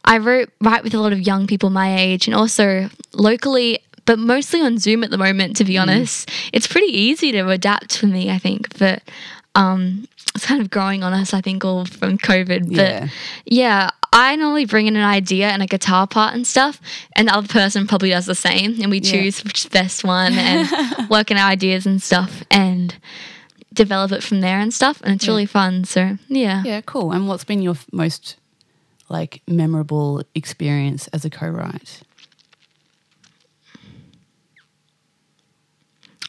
I 0.06 0.18
wrote 0.20 0.50
write 0.62 0.86
with 0.86 0.94
a 0.94 1.00
lot 1.02 1.12
of 1.12 1.20
young 1.20 1.48
people 1.48 1.70
my 1.70 1.98
age, 2.00 2.28
and 2.30 2.34
also 2.36 2.90
locally, 3.14 3.80
but 4.06 4.18
mostly 4.20 4.62
on 4.62 4.78
Zoom 4.78 5.04
at 5.04 5.10
the 5.12 5.18
moment. 5.18 5.58
To 5.58 5.66
be 5.66 5.78
honest, 5.78 6.30
it's 6.54 6.66
pretty 6.68 6.94
easy 6.98 7.34
to 7.34 7.50
adapt 7.50 7.98
for 7.98 8.06
me. 8.08 8.30
I 8.32 8.38
think, 8.38 8.78
but 8.80 9.04
um, 9.54 10.08
it's 10.36 10.46
kind 10.46 10.62
of 10.62 10.70
growing 10.70 11.04
on 11.04 11.14
us. 11.14 11.34
I 11.34 11.42
think 11.42 11.64
all 11.66 11.86
from 11.86 12.18
COVID. 12.18 12.68
But 12.68 12.76
Yeah. 12.76 13.08
yeah, 13.46 13.90
I 14.14 14.36
normally 14.36 14.66
bring 14.66 14.88
in 14.88 14.96
an 14.96 15.04
idea 15.04 15.48
and 15.50 15.64
a 15.64 15.66
guitar 15.68 16.08
part 16.08 16.34
and 16.36 16.46
stuff, 16.46 16.80
and 17.16 17.28
the 17.28 17.34
other 17.36 17.48
person 17.48 17.88
probably 17.88 18.10
does 18.10 18.26
the 18.26 18.36
same, 18.36 18.80
and 18.82 18.90
we 18.92 19.00
Yeah. 19.00 19.12
choose 19.12 19.44
which 19.44 19.60
is 19.60 19.64
the 19.66 19.70
best 19.72 20.04
one 20.04 20.34
and 20.38 21.10
work 21.10 21.32
on 21.32 21.38
our 21.38 21.50
ideas 21.50 21.86
and 21.86 22.02
stuff, 22.02 22.44
and 22.52 22.96
develop 23.74 24.12
it 24.12 24.24
from 24.24 24.42
there 24.42 24.60
and 24.60 24.74
stuff, 24.74 25.02
and 25.04 25.16
it's 25.16 25.28
really 25.28 25.46
fun. 25.46 25.84
So 25.86 26.18
yeah. 26.28 26.64
Yeah, 26.66 26.82
cool. 26.82 27.12
And 27.12 27.28
what's 27.28 27.44
been 27.44 27.62
your 27.62 27.76
most 27.92 28.36
like 29.10 29.42
memorable 29.48 30.24
experience 30.34 31.08
as 31.10 31.24
a 31.26 31.30
co-write? 31.30 32.02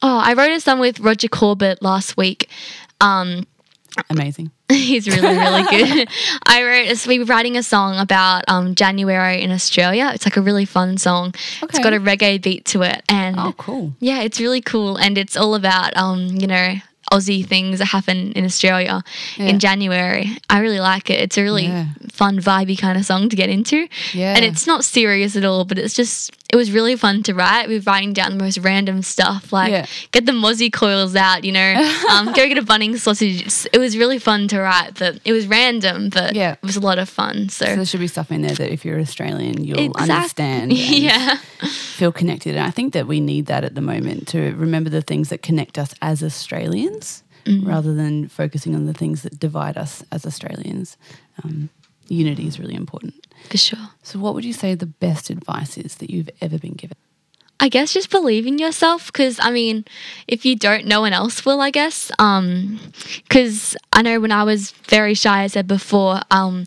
Oh, 0.02 0.18
I 0.18 0.34
wrote 0.34 0.50
a 0.52 0.60
song 0.60 0.78
with 0.78 1.00
Roger 1.00 1.28
Corbett 1.28 1.82
last 1.82 2.16
week. 2.16 2.48
Um, 3.00 3.46
Amazing. 4.10 4.50
he's 4.68 5.06
really, 5.08 5.36
really 5.36 5.62
good. 5.70 6.08
I 6.46 6.62
wrote, 6.64 7.04
a- 7.04 7.08
we 7.08 7.18
were 7.18 7.24
writing 7.24 7.56
a 7.56 7.62
song 7.62 7.98
about 7.98 8.44
um, 8.48 8.74
January 8.74 9.40
in 9.42 9.50
Australia. 9.50 10.10
It's 10.14 10.26
like 10.26 10.36
a 10.36 10.40
really 10.42 10.64
fun 10.64 10.98
song. 10.98 11.28
Okay. 11.62 11.66
It's 11.70 11.78
got 11.78 11.92
a 11.94 11.98
reggae 12.00 12.40
beat 12.42 12.64
to 12.66 12.82
it, 12.82 13.02
and 13.08 13.36
Oh, 13.38 13.52
cool. 13.56 13.92
yeah, 14.00 14.20
it's 14.22 14.40
really 14.40 14.60
cool. 14.60 14.96
And 14.96 15.16
it's 15.18 15.36
all 15.36 15.54
about, 15.54 15.96
um, 15.96 16.26
you 16.28 16.46
know, 16.46 16.74
Aussie 17.12 17.46
things 17.46 17.78
that 17.78 17.84
happen 17.86 18.32
in 18.32 18.44
Australia 18.44 19.02
Yeah. 19.36 19.46
in 19.46 19.58
January. 19.60 20.36
I 20.50 20.58
really 20.58 20.80
like 20.80 21.08
it. 21.08 21.20
It's 21.20 21.38
a 21.38 21.42
really 21.42 21.66
Yeah. 21.66 21.86
fun, 22.10 22.40
vibey 22.40 22.76
kind 22.76 22.98
of 22.98 23.06
song 23.06 23.28
to 23.28 23.36
get 23.36 23.48
into. 23.48 23.86
Yeah. 24.12 24.34
And 24.34 24.44
it's 24.44 24.66
not 24.66 24.84
serious 24.84 25.36
at 25.36 25.44
all, 25.44 25.64
but 25.64 25.78
it's 25.78 25.94
just, 25.94 26.32
it 26.52 26.56
was 26.56 26.70
really 26.70 26.94
fun 26.96 27.22
to 27.24 27.34
write. 27.34 27.68
We 27.68 27.74
were 27.76 27.82
writing 27.86 28.12
down 28.12 28.36
the 28.36 28.42
most 28.42 28.58
random 28.58 29.02
stuff, 29.02 29.52
like 29.52 29.70
Yeah. 29.72 29.86
get 30.12 30.26
the 30.26 30.32
mozzie 30.32 30.72
coils 30.72 31.16
out, 31.16 31.42
you 31.44 31.52
know, 31.52 31.74
um, 32.10 32.26
go 32.26 32.46
get 32.46 32.56
a 32.58 32.62
Bunnings 32.62 33.00
sausage. 33.00 33.66
It 33.72 33.78
was 33.78 33.96
really 33.98 34.18
fun 34.18 34.46
to 34.48 34.60
write, 34.60 34.98
but 34.98 35.18
it 35.24 35.32
was 35.32 35.46
random, 35.46 36.08
but 36.10 36.34
Yeah. 36.36 36.52
it 36.52 36.62
was 36.62 36.76
a 36.76 36.80
lot 36.80 36.98
of 36.98 37.08
fun. 37.08 37.48
So, 37.48 37.64
So 37.66 37.76
there 37.76 37.84
should 37.84 38.00
be 38.00 38.06
stuff 38.06 38.30
in 38.30 38.42
there 38.42 38.54
that 38.54 38.72
if 38.72 38.84
you're 38.84 39.00
Australian, 39.00 39.64
you'll 39.64 39.78
Exact- 39.78 40.10
understand. 40.10 40.70
and 40.72 40.78
yeah. 40.78 41.36
Feel 41.96 42.12
connected. 42.12 42.54
And 42.56 42.64
I 42.64 42.70
think 42.70 42.92
that 42.92 43.06
we 43.06 43.20
need 43.20 43.46
that 43.46 43.64
at 43.64 43.74
the 43.74 43.80
moment 43.80 44.28
to 44.28 44.54
remember 44.54 44.88
the 44.90 45.02
things 45.02 45.30
that 45.30 45.42
connect 45.42 45.78
us 45.78 45.94
as 46.00 46.22
Australians 46.22 47.22
Mm-hmm. 47.44 47.68
rather 47.68 47.94
than 47.94 48.26
focusing 48.26 48.74
on 48.74 48.86
the 48.86 48.92
things 48.92 49.22
that 49.22 49.38
divide 49.38 49.76
us 49.76 50.02
as 50.10 50.26
Australians. 50.26 50.96
Um, 51.44 51.68
unity 52.08 52.46
is 52.46 52.58
really 52.58 52.74
important. 52.74 53.14
For 53.50 53.58
sure. 53.58 53.90
So, 54.02 54.18
what 54.18 54.34
would 54.34 54.44
you 54.44 54.52
say 54.52 54.74
the 54.74 54.86
best 54.86 55.30
advice 55.30 55.78
is 55.78 55.96
that 55.96 56.10
you've 56.10 56.30
ever 56.40 56.58
been 56.58 56.74
given? 56.74 56.96
I 57.58 57.68
guess 57.68 57.94
just 57.94 58.10
believe 58.10 58.46
in 58.46 58.58
yourself 58.58 59.06
because 59.06 59.38
I 59.40 59.50
mean, 59.50 59.84
if 60.28 60.44
you 60.44 60.56
don't, 60.56 60.86
no 60.86 61.00
one 61.00 61.12
else 61.12 61.44
will. 61.44 61.60
I 61.60 61.70
guess 61.70 62.10
um, 62.18 62.78
because 63.22 63.76
I 63.92 64.02
know 64.02 64.20
when 64.20 64.32
I 64.32 64.44
was 64.44 64.72
very 64.72 65.14
shy, 65.14 65.42
I 65.42 65.46
said 65.46 65.66
before. 65.66 66.20
Um, 66.30 66.66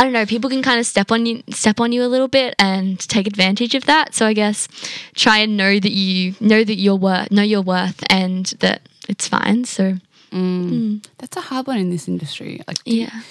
I 0.00 0.04
don't 0.04 0.12
know. 0.12 0.26
People 0.26 0.48
can 0.48 0.62
kind 0.62 0.78
of 0.78 0.86
step 0.86 1.10
on 1.10 1.26
you, 1.26 1.42
step 1.50 1.80
on 1.80 1.90
you 1.90 2.04
a 2.04 2.06
little 2.06 2.28
bit, 2.28 2.54
and 2.58 3.00
take 3.00 3.26
advantage 3.26 3.74
of 3.74 3.84
that. 3.86 4.14
So 4.14 4.26
I 4.26 4.32
guess 4.32 4.68
try 5.14 5.38
and 5.38 5.56
know 5.56 5.80
that 5.80 5.92
you 5.92 6.34
know 6.40 6.62
that 6.62 6.76
your 6.76 6.96
worth, 6.96 7.32
know 7.32 7.42
your 7.42 7.62
worth, 7.62 8.02
and 8.08 8.46
that 8.60 8.88
it's 9.08 9.26
fine. 9.26 9.64
So 9.64 9.94
mm. 10.30 10.70
Mm. 10.70 11.06
That's 11.18 11.36
a 11.36 11.40
hard 11.40 11.66
one 11.66 11.78
in 11.78 11.90
this 11.90 12.06
industry. 12.08 12.62
Like, 12.66 12.78
yeah, 12.84 13.22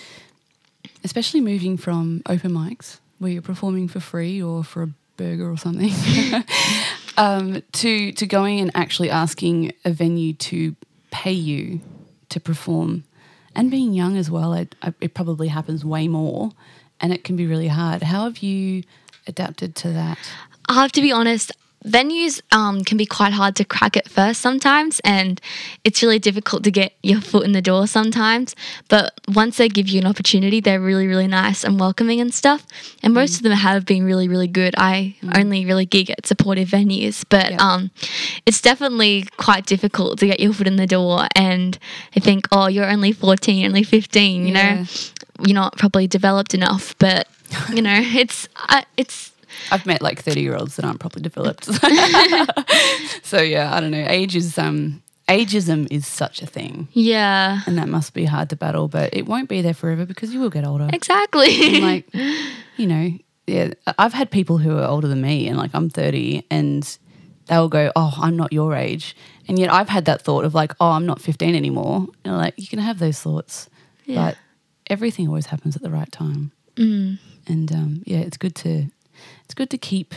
especially 1.07 1.39
moving 1.39 1.77
from 1.77 2.21
open 2.27 2.51
mics 2.51 2.99
where 3.19 3.31
you're 3.31 3.41
performing 3.41 3.87
for 3.87 4.01
free 4.01 4.41
or 4.41 4.61
for 4.61 4.83
a 4.83 4.89
burger 5.15 5.49
or 5.49 5.57
something 5.57 5.89
um, 7.17 7.63
to 7.71 8.11
to 8.11 8.25
going 8.27 8.59
and 8.59 8.69
actually 8.75 9.09
asking 9.09 9.71
a 9.85 9.91
venue 9.91 10.33
to 10.33 10.75
pay 11.09 11.31
you 11.31 11.79
to 12.27 12.41
perform 12.41 13.05
and 13.55 13.71
being 13.71 13.93
young 13.93 14.17
as 14.17 14.29
well 14.29 14.53
it, 14.53 14.75
it 14.99 15.13
probably 15.13 15.47
happens 15.47 15.85
way 15.85 16.09
more 16.09 16.51
and 16.99 17.13
it 17.13 17.23
can 17.23 17.37
be 17.37 17.47
really 17.47 17.69
hard 17.69 18.03
how 18.03 18.25
have 18.25 18.39
you 18.39 18.83
adapted 19.27 19.73
to 19.75 19.89
that 19.93 20.17
I 20.69 20.73
have 20.73 20.91
to 20.93 21.01
be 21.01 21.11
honest. 21.11 21.51
Venues 21.87 22.41
um, 22.51 22.83
can 22.83 22.97
be 22.97 23.05
quite 23.05 23.31
hard 23.33 23.55
to 23.55 23.63
crack 23.65 23.95
at 23.95 24.09
first 24.09 24.41
sometimes, 24.41 24.99
and 25.05 25.39
it's 25.83 26.03
really 26.03 26.19
difficult 26.19 26.63
to 26.65 26.71
get 26.71 26.93
your 27.01 27.21
foot 27.21 27.45
in 27.45 27.53
the 27.53 27.61
door 27.61 27.87
sometimes. 27.87 28.55
But 28.89 29.13
once 29.27 29.57
they 29.57 29.69
give 29.69 29.87
you 29.87 29.99
an 30.01 30.05
opportunity, 30.05 30.59
they're 30.59 30.81
really, 30.81 31.07
really 31.07 31.27
nice 31.27 31.63
and 31.63 31.79
welcoming 31.79 32.19
and 32.19 32.33
stuff. 32.33 32.65
And 33.01 33.13
most 33.13 33.37
of 33.37 33.43
them 33.43 33.53
have 33.53 33.85
been 33.85 34.03
really, 34.03 34.27
really 34.27 34.47
good. 34.47 34.73
I 34.77 35.15
only 35.33 35.65
really 35.65 35.85
gig 35.85 36.09
at 36.11 36.25
supportive 36.27 36.67
venues, 36.69 37.23
but 37.29 37.51
Yeah. 37.51 37.57
um, 37.59 37.91
it's 38.45 38.59
definitely 38.61 39.25
quite 39.37 39.65
difficult 39.65 40.19
to 40.19 40.27
get 40.27 40.39
your 40.41 40.51
foot 40.53 40.67
in 40.67 40.75
the 40.75 40.87
door. 40.87 41.27
And 41.35 41.79
I 42.15 42.19
think, 42.19 42.47
oh, 42.51 42.67
you're 42.67 42.89
only 42.89 43.13
14, 43.13 43.65
only 43.65 43.83
15, 43.83 44.45
you 44.45 44.53
Yeah. 44.53 44.73
know, 44.75 44.85
you're 45.45 45.55
not 45.55 45.77
probably 45.77 46.07
developed 46.07 46.53
enough. 46.53 46.95
But, 46.99 47.27
you 47.73 47.81
know, 47.81 47.99
it's, 48.03 48.49
uh, 48.67 48.81
it's, 48.97 49.31
I've 49.71 49.85
met 49.85 50.01
like 50.01 50.21
30 50.21 50.41
year 50.41 50.55
olds 50.55 50.75
that 50.77 50.85
aren't 50.85 50.99
properly 50.99 51.23
developed. 51.23 51.65
so 53.23 53.41
yeah, 53.41 53.73
I 53.73 53.79
don't 53.79 53.91
know. 53.91 54.05
Age 54.07 54.35
is 54.35 54.57
um 54.57 55.01
ageism 55.27 55.87
is 55.91 56.07
such 56.07 56.41
a 56.41 56.45
thing. 56.45 56.87
yeah. 56.93 57.59
And 57.67 57.77
that 57.77 57.89
must 57.89 58.13
be 58.13 58.23
hard 58.25 58.49
to 58.51 58.55
battle, 58.55 58.87
but 58.87 59.13
it 59.13 59.25
won't 59.25 59.49
be 59.49 59.61
there 59.61 59.73
forever 59.73 60.05
because 60.05 60.33
you 60.33 60.39
will 60.39 60.49
get 60.49 60.65
older. 60.65 60.87
Exactly. 60.93 61.75
And 61.75 61.83
like, 61.83 62.05
you 62.77 62.87
know, 62.87 63.11
yeah, 63.45 63.73
I've 63.97 64.13
had 64.13 64.31
people 64.31 64.57
who 64.57 64.77
are 64.77 64.85
older 64.87 65.07
than 65.09 65.21
me 65.21 65.47
and 65.49 65.57
like 65.57 65.71
I'm 65.73 65.89
30 65.89 66.45
and 66.49 66.97
they'll 67.47 67.67
go, 67.69 67.91
Oh, 67.95 68.13
I'm 68.17 68.37
not 68.37 68.53
your 68.53 68.73
age. 68.75 69.15
And 69.49 69.59
yet 69.59 69.71
I've 69.71 69.89
had 69.89 70.05
that 70.05 70.21
thought 70.21 70.45
of 70.45 70.53
like, 70.55 70.73
Oh, 70.79 70.91
I'm 70.91 71.05
not 71.05 71.21
15 71.21 71.55
anymore. 71.55 72.07
And 72.23 72.37
like, 72.37 72.53
you 72.57 72.67
can 72.67 72.79
have 72.79 72.99
those 72.99 73.19
thoughts, 73.19 73.69
Yeah. 74.05 74.15
but 74.31 74.37
everything 74.89 75.27
always 75.27 75.47
happens 75.47 75.75
at 75.75 75.81
the 75.81 75.89
right 75.89 76.11
time. 76.11 76.51
Mm. 76.75 77.19
And 77.47 77.71
um, 77.73 78.03
yeah, 78.05 78.19
it's 78.19 78.37
good 78.37 78.55
to 78.55 78.87
it's 79.47 79.53
good 79.53 79.69
to 79.69 79.77
keep 79.77 80.13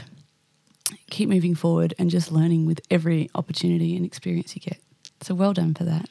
keep 1.09 1.29
moving 1.29 1.55
forward 1.55 1.95
and 2.01 2.11
just 2.11 2.33
learning 2.33 2.67
with 2.67 2.81
every 2.91 3.31
opportunity 3.37 3.95
and 3.95 4.05
experience 4.05 4.57
you 4.57 4.61
get. 4.61 4.79
So 5.21 5.37
well 5.37 5.53
done 5.53 5.73
for 5.73 5.85
that. 5.85 6.09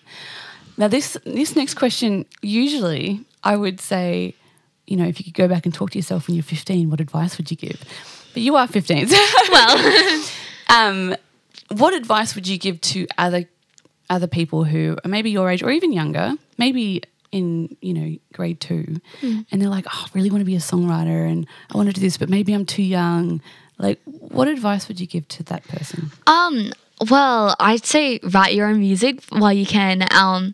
Now 0.78 0.88
this 0.88 1.18
this 1.26 1.54
next 1.54 1.74
question, 1.74 2.26
usually 2.42 3.20
I 3.44 3.58
would 3.58 3.82
say, 3.82 4.36
you 4.88 4.96
know, 4.96 5.06
if 5.06 5.20
you 5.20 5.26
could 5.26 5.34
go 5.34 5.50
back 5.50 5.66
and 5.66 5.74
talk 5.74 5.92
to 5.92 5.98
yourself 5.98 6.28
when 6.28 6.36
you're 6.36 6.44
15, 6.44 6.90
what 6.90 7.02
advice 7.02 7.38
would 7.38 7.52
you 7.52 7.58
give? 7.58 7.84
But 8.32 8.42
you 8.42 8.56
are 8.56 8.68
15. 8.68 9.08
So 9.08 9.18
well, 9.52 10.24
um, 10.70 11.14
what 11.68 11.94
advice 11.94 12.36
would 12.36 12.48
you 12.48 12.58
give 12.58 12.80
to 12.82 13.06
other 13.18 13.44
other 14.10 14.28
people 14.28 14.64
who 14.64 14.96
are 15.04 15.10
maybe 15.10 15.30
your 15.30 15.50
age 15.50 15.62
or 15.62 15.72
even 15.72 15.92
younger, 15.92 16.36
maybe 16.58 17.04
in 17.32 17.76
you 17.82 17.94
know 17.94 18.18
grade 18.34 18.60
two, 18.60 19.00
and 19.22 19.62
they're 19.62 19.70
like, 19.70 19.86
"Oh, 19.88 20.06
I 20.06 20.10
really 20.14 20.30
want 20.30 20.42
to 20.42 20.46
be 20.46 20.56
a 20.56 20.60
songwriter, 20.60 21.30
and 21.30 21.48
I 21.74 21.78
want 21.78 21.90
to 21.90 21.94
do 21.94 22.02
this, 22.02 22.18
but 22.18 22.30
maybe 22.30 22.54
I'm 22.54 22.66
too 22.66 22.84
young." 22.84 23.42
Like, 23.78 24.00
what 24.04 24.48
advice 24.48 24.88
would 24.90 25.00
you 25.00 25.08
give 25.08 25.28
to 25.30 25.44
that 25.44 25.66
person? 25.68 26.12
Um, 26.28 26.74
well, 27.10 27.56
I'd 27.60 27.86
say 27.86 28.20
write 28.24 28.54
your 28.54 28.68
own 28.68 28.80
music 28.80 29.24
while 29.30 29.54
you 29.54 29.66
can, 29.66 30.06
um, 30.14 30.54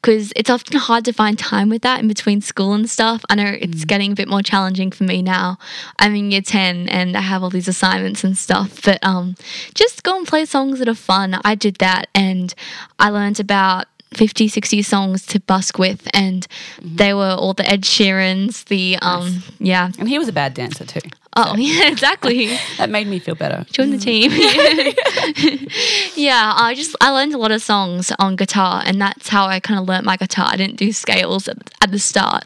because 0.00 0.32
it's 0.36 0.48
often 0.48 0.78
hard 0.78 1.04
to 1.06 1.12
find 1.12 1.36
time 1.36 1.68
with 1.68 1.82
that 1.82 2.00
in 2.00 2.06
between 2.06 2.40
school 2.40 2.74
and 2.74 2.88
stuff. 2.88 3.24
I 3.28 3.34
know 3.34 3.56
it's 3.60 3.84
getting 3.84 4.12
a 4.12 4.14
bit 4.14 4.28
more 4.28 4.42
challenging 4.42 4.92
for 4.92 5.02
me 5.02 5.20
now. 5.20 5.58
I'm 5.98 6.14
in 6.14 6.30
year 6.30 6.42
ten 6.42 6.88
and 6.88 7.16
I 7.16 7.22
have 7.22 7.42
all 7.42 7.50
these 7.50 7.66
assignments 7.66 8.22
and 8.22 8.38
stuff, 8.38 8.82
but 8.84 8.98
um, 9.02 9.34
just 9.74 10.04
go 10.04 10.16
and 10.16 10.26
play 10.26 10.44
songs 10.44 10.78
that 10.78 10.88
are 10.88 10.94
fun. 10.94 11.40
I 11.44 11.56
did 11.56 11.76
that 11.76 12.08
and 12.14 12.54
I 13.00 13.10
learned 13.10 13.40
about 13.40 13.86
50, 14.14 14.48
60 14.48 14.82
songs 14.82 15.26
to 15.26 15.40
busk 15.40 15.78
with, 15.78 16.08
and 16.12 16.46
they 16.82 17.14
were 17.14 17.36
all 17.38 17.54
the 17.54 17.68
Ed 17.68 17.82
Sheerans, 17.82 18.64
the 18.64 18.98
um, 19.02 19.42
yeah. 19.58 19.90
And 19.98 20.08
he 20.08 20.18
was 20.18 20.28
a 20.28 20.32
bad 20.32 20.54
dancer 20.54 20.84
too. 20.84 21.00
Oh, 21.36 21.54
yeah, 21.58 21.88
exactly. 21.88 22.58
That 22.78 22.88
made 22.88 23.08
me 23.08 23.18
feel 23.18 23.34
better. 23.34 23.66
Join 23.72 23.90
the 23.90 23.98
mm. 23.98 24.02
team. 24.02 24.30
yeah, 26.16 26.54
I 26.56 26.74
just 26.74 26.96
I 27.00 27.10
learned 27.10 27.34
a 27.34 27.38
lot 27.38 27.50
of 27.50 27.60
songs 27.60 28.10
on 28.18 28.36
guitar, 28.36 28.82
and 28.86 29.00
that's 29.00 29.28
how 29.28 29.46
I 29.46 29.60
kind 29.60 29.78
of 29.78 29.86
learnt 29.86 30.06
my 30.06 30.16
guitar. 30.16 30.46
I 30.48 30.56
didn't 30.56 30.76
do 30.76 30.92
scales 30.92 31.46
at, 31.46 31.58
at 31.82 31.90
the 31.90 31.98
start, 31.98 32.44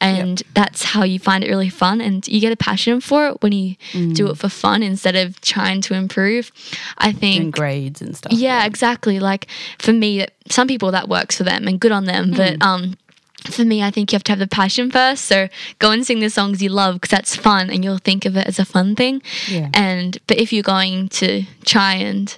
and 0.00 0.40
that's 0.54 0.84
how 0.84 1.02
you 1.02 1.18
find 1.18 1.42
it 1.42 1.48
really 1.48 1.68
fun, 1.68 2.00
and 2.00 2.26
you 2.28 2.40
get 2.40 2.52
a 2.52 2.56
passion 2.56 3.00
for 3.00 3.26
it 3.28 3.42
when 3.42 3.50
you 3.52 3.74
mm. 3.90 4.14
do 4.14 4.30
it 4.30 4.38
for 4.38 4.48
fun 4.48 4.84
instead 4.84 5.16
of 5.16 5.40
trying 5.40 5.80
to 5.82 5.94
improve. 5.94 6.52
I 6.98 7.10
think 7.10 7.54
grades 7.56 8.00
and 8.00 8.16
stuff. 8.16 8.32
yeah, 8.32 8.64
exactly. 8.64 9.18
Like 9.18 9.48
for 9.80 9.92
me, 9.92 10.26
some 10.48 10.68
people 10.68 10.92
that 10.92 11.08
works 11.08 11.36
for 11.38 11.42
them 11.42 11.66
and 11.66 11.80
good 11.80 11.92
on 11.92 12.04
them, 12.04 12.30
but 12.30 12.58
mm. 12.58 12.62
um. 12.64 12.96
For 13.46 13.64
me, 13.64 13.82
I 13.82 13.90
think 13.90 14.12
you 14.12 14.16
have 14.16 14.24
to 14.24 14.32
have 14.32 14.38
the 14.38 14.46
passion 14.46 14.90
first. 14.90 15.24
So 15.24 15.48
go 15.78 15.90
and 15.90 16.06
sing 16.06 16.20
the 16.20 16.30
songs 16.30 16.62
you 16.62 16.68
love 16.70 16.94
because 16.96 17.10
that's 17.10 17.34
fun, 17.36 17.70
and 17.70 17.84
you'll 17.84 17.98
think 17.98 18.24
of 18.24 18.36
it 18.36 18.46
as 18.46 18.58
a 18.58 18.64
fun 18.64 18.94
thing. 18.96 19.22
Yeah. 19.48 19.68
And 19.74 20.18
but 20.26 20.38
if 20.38 20.52
you're 20.52 20.62
going 20.62 21.08
to 21.20 21.44
try 21.64 21.94
and 21.94 22.36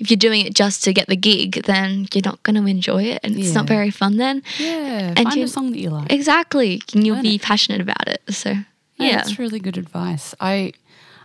if 0.00 0.10
you're 0.10 0.16
doing 0.16 0.46
it 0.46 0.54
just 0.54 0.84
to 0.84 0.92
get 0.92 1.08
the 1.08 1.16
gig, 1.16 1.64
then 1.64 2.06
you're 2.14 2.22
not 2.24 2.40
going 2.44 2.54
to 2.56 2.66
enjoy 2.70 3.02
it, 3.04 3.20
and 3.24 3.36
it's 3.36 3.52
not 3.54 3.66
very 3.66 3.90
fun. 3.90 4.16
Then 4.16 4.42
Yeah. 4.58 5.14
And 5.16 5.24
Find 5.24 5.34
you- 5.36 5.44
a 5.44 5.48
song 5.48 5.72
that 5.72 5.78
you 5.78 5.90
like. 5.90 6.12
exactly, 6.12 6.80
and 6.94 7.04
you'll 7.04 7.16
Learn 7.16 7.24
be 7.24 7.34
it. 7.34 7.42
passionate 7.42 7.80
about 7.80 8.06
it. 8.06 8.22
So 8.30 8.50
Yeah, 8.50 8.62
yeah, 8.96 9.16
that's 9.16 9.38
really 9.38 9.58
good 9.60 9.76
advice. 9.76 10.34
I, 10.40 10.72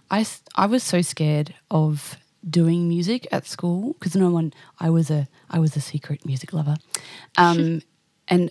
I, 0.10 0.25
I 0.55 0.65
was 0.65 0.82
so 0.84 1.01
scared 1.03 1.53
of 1.70 2.17
doing 2.50 2.89
music 2.89 3.27
at 3.32 3.46
school 3.48 3.93
because 3.93 4.15
no 4.15 4.29
one. 4.32 4.53
I 4.79 4.89
was 4.89 5.10
a 5.12 5.27
I 5.50 5.60
was 5.60 5.75
a 5.77 5.82
secret 5.82 6.25
music 6.25 6.51
lover, 6.51 6.75
um, 7.38 7.82
and 8.27 8.50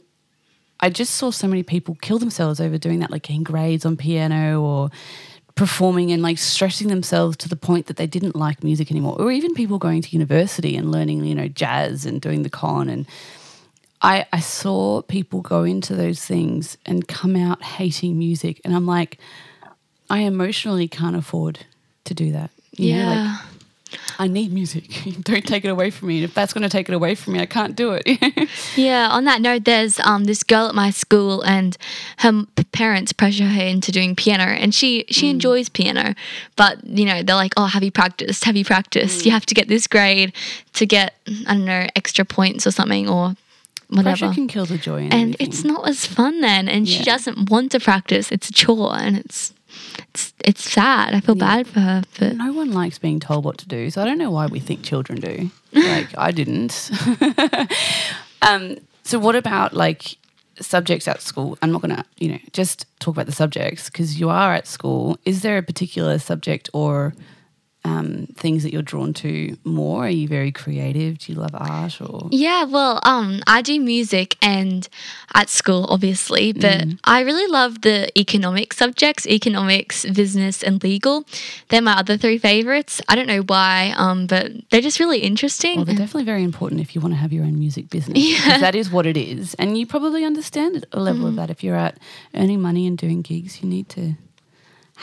I 0.83 0.91
just 0.91 1.15
saw 1.15 1.31
so 1.31 1.47
many 1.49 1.63
people 1.63 1.97
kill 2.03 2.19
themselves 2.19 2.61
over 2.61 2.77
doing 2.77 2.99
that, 2.99 3.11
like 3.11 3.23
getting 3.23 3.45
grades 3.45 3.87
on 3.87 3.97
piano 3.97 4.61
or 4.61 4.91
performing 5.55 6.11
and 6.11 6.23
like 6.23 6.39
stressing 6.39 6.89
themselves 6.89 7.37
to 7.39 7.49
the 7.49 7.57
point 7.57 7.87
that 7.87 7.97
they 7.97 8.07
didn't 8.07 8.35
like 8.35 8.65
music 8.65 8.91
anymore, 8.91 9.17
or 9.19 9.31
even 9.31 9.55
people 9.55 9.79
going 9.79 10.03
to 10.03 10.11
university 10.11 10.77
and 10.77 10.91
learning, 10.91 11.25
you 11.25 11.35
know, 11.35 11.49
jazz 11.49 12.05
and 12.05 12.21
doing 12.21 12.43
the 12.43 12.51
con 12.51 12.89
and. 12.91 13.07
I, 14.05 14.27
I 14.33 14.41
saw 14.41 15.03
people 15.03 15.43
go 15.43 15.63
into 15.63 15.95
those 15.95 16.25
things 16.25 16.77
and 16.85 17.07
come 17.07 17.37
out 17.37 17.63
hating 17.63 18.19
music. 18.19 18.61
And 18.65 18.75
I'm 18.75 18.85
like, 18.85 19.19
I 20.11 20.23
emotionally 20.23 20.89
can't 20.89 21.15
afford 21.15 21.61
to 22.07 22.13
do 22.13 22.33
that. 22.33 22.51
You 22.73 22.97
know, 22.97 22.99
yeah. 22.99 23.39
like, 23.41 23.62
I 24.19 24.29
need 24.29 24.53
music. 24.53 24.85
Don't 25.23 25.47
take 25.47 25.65
it 25.65 25.69
away 25.69 25.91
from 25.91 26.09
me. 26.09 26.23
If 26.23 26.35
that's 26.35 26.53
going 26.53 26.63
to 26.63 26.69
take 26.69 26.89
it 26.89 26.95
away 26.95 27.15
from 27.15 27.35
me, 27.35 27.41
I 27.41 27.47
can't 27.47 27.77
do 27.77 27.93
it. 27.93 28.07
Yeah, 28.77 29.09
on 29.11 29.25
that 29.25 29.41
note, 29.41 29.65
there's 29.65 29.99
um 30.01 30.25
this 30.25 30.43
girl 30.43 30.67
at 30.69 30.75
my 30.75 30.91
school, 30.91 31.43
and 31.43 31.77
her 32.19 32.45
parents 32.73 33.13
pressure 33.13 33.45
her 33.47 33.63
into 33.63 33.93
doing 33.93 34.15
piano, 34.17 34.45
and 34.45 34.75
she 34.75 35.05
she 35.11 35.29
enjoys 35.31 35.69
piano, 35.69 36.15
but 36.57 36.85
you 36.87 37.05
know 37.05 37.23
they're 37.23 37.37
like, 37.37 37.53
oh, 37.57 37.67
have 37.67 37.83
you 37.83 37.91
practiced? 37.91 38.45
Have 38.45 38.57
you 38.57 38.65
practiced? 38.65 39.25
You 39.27 39.33
have 39.33 39.47
to 39.47 39.55
get 39.55 39.69
this 39.69 39.87
grade 39.87 40.33
to 40.75 40.87
get 40.87 41.15
I 41.47 41.55
don't 41.55 41.65
know 41.65 41.87
extra 41.97 42.25
points 42.25 42.67
or 42.67 42.71
something 42.71 43.09
or 43.09 43.35
whatever. 43.89 44.17
Pressure 44.17 44.35
can 44.35 44.49
kill 44.49 44.67
the 44.67 44.79
joy 44.79 44.99
in 44.99 45.13
and 45.13 45.35
everything. 45.35 45.47
it's 45.49 45.65
not 45.65 45.89
as 45.89 46.07
fun 46.07 46.41
then, 46.41 46.69
and 46.69 46.89
she 46.89 47.03
doesn't 47.05 47.51
want 47.51 47.73
to 47.73 47.81
practice. 47.81 48.33
It's 48.33 48.49
a 48.49 48.53
chore, 48.53 48.95
and 48.97 49.17
it's 49.19 49.53
it's 50.15 50.35
it's 50.45 50.71
sad. 50.71 51.15
I 51.15 51.21
feel 51.21 51.35
bad 51.35 51.67
for 51.67 51.81
her, 51.81 52.03
but 52.19 52.37
No 52.37 52.53
one 52.53 52.73
likes 52.73 52.99
being 52.99 53.19
told 53.21 53.45
what 53.45 53.59
to 53.59 53.69
do, 53.69 53.91
so 53.91 54.03
I 54.03 54.05
don't 54.05 54.19
know 54.19 54.31
why 54.31 54.47
we 54.47 54.61
think 54.61 54.83
children 54.83 55.21
do. 55.21 55.51
Like 55.73 56.09
I 56.19 56.33
didn't. 56.33 56.91
um, 58.43 58.77
so 59.05 59.19
what 59.19 59.35
about 59.35 59.73
like 59.73 60.19
subjects 60.61 61.09
at 61.09 61.23
school? 61.23 61.57
I'm 61.63 61.73
not 61.73 61.81
going 61.81 61.97
to, 61.97 62.05
you 62.19 62.29
know, 62.29 62.39
just 62.53 62.85
talk 63.01 63.15
about 63.15 63.25
the 63.25 63.33
subjects 63.33 63.89
because 63.89 64.21
you 64.21 64.29
are 64.29 64.53
at 64.53 64.67
school. 64.67 65.19
Is 65.25 65.41
there 65.41 65.57
a 65.57 65.63
particular 65.63 66.19
subject 66.19 66.69
or 66.75 67.15
um, 67.85 68.29
things 68.37 68.63
that 68.63 68.73
you're 68.73 68.83
drawn 68.83 69.13
to 69.15 69.57
more? 69.65 70.05
Are 70.07 70.09
you 70.09 70.29
very 70.29 70.53
creative? 70.53 71.19
Do 71.19 71.33
you 71.33 71.39
love 71.41 71.51
art 71.55 72.01
or? 72.01 72.29
Yeah, 72.31 72.65
well, 72.65 73.01
um, 73.03 73.41
I 73.47 73.61
do 73.63 73.81
music 73.81 74.37
and 74.41 74.89
at 75.35 75.49
school, 75.49 75.87
obviously, 75.89 76.53
but 76.53 76.83
Mm. 76.83 76.99
I 77.05 77.21
really 77.21 77.47
love 77.51 77.81
the 77.83 78.17
economic 78.19 78.73
subjects, 78.73 79.27
economics, 79.27 80.05
business, 80.07 80.63
and 80.63 80.83
legal. 80.83 81.25
They're 81.69 81.83
my 81.83 81.95
other 81.99 82.17
three 82.17 82.39
favorites. 82.39 83.01
I 83.09 83.15
don't 83.17 83.27
know 83.27 83.43
why, 83.43 83.93
um, 83.97 84.27
but 84.27 84.53
they're 84.71 84.81
just 84.81 85.01
really 85.01 85.19
interesting. 85.21 85.77
Well, 85.77 85.85
they're 85.85 85.97
definitely 85.97 86.25
very 86.25 86.45
important 86.45 86.81
if 86.81 86.95
you 86.95 87.01
want 87.01 87.15
to 87.15 87.19
have 87.19 87.33
your 87.33 87.45
own 87.45 87.59
music 87.59 87.91
business. 87.91 88.15
because 88.19 88.61
that 88.61 88.75
is 88.77 88.91
what 88.91 89.07
it 89.07 89.17
is. 89.17 89.55
And 89.55 89.77
you 89.77 89.87
probably 89.87 90.25
understand 90.25 90.87
a 90.93 91.01
level 91.01 91.25
Mm. 91.25 91.29
of 91.31 91.35
that. 91.37 91.51
If 91.51 91.65
you're 91.65 91.77
at 91.77 91.99
earning 92.35 92.61
money 92.63 92.87
and 92.87 92.97
doing 92.97 93.23
gigs, 93.23 93.61
you 93.63 93.69
need 93.69 93.89
to 93.91 94.15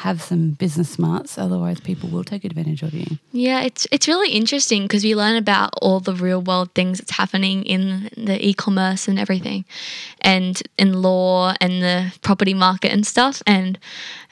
have 0.04 0.22
some 0.22 0.52
business 0.52 0.90
smarts. 0.90 1.38
Otherwise, 1.38 1.80
people 1.80 2.10
will 2.10 2.24
take 2.24 2.46
advantage 2.46 2.84
of 2.84 2.94
you. 2.94 3.06
yeah, 3.32 3.62
it's 3.62 3.88
it's 3.92 4.08
really 4.08 4.32
interesting 4.32 4.84
because 4.84 5.04
we 5.04 5.14
learn 5.16 5.36
about 5.36 5.72
all 5.82 6.00
the 6.00 6.14
real 6.14 6.42
world 6.42 6.74
things 6.74 7.00
that's 7.00 7.12
happening 7.12 7.64
in 7.64 8.10
the 8.16 8.38
e-commerce 8.46 9.08
and 9.08 9.20
everything, 9.20 9.66
and 10.22 10.62
in 10.78 11.02
law 11.02 11.54
and 11.60 11.82
the 11.82 12.14
property 12.22 12.54
market 12.54 12.92
and 12.92 13.06
stuff. 13.06 13.42
And 13.46 13.78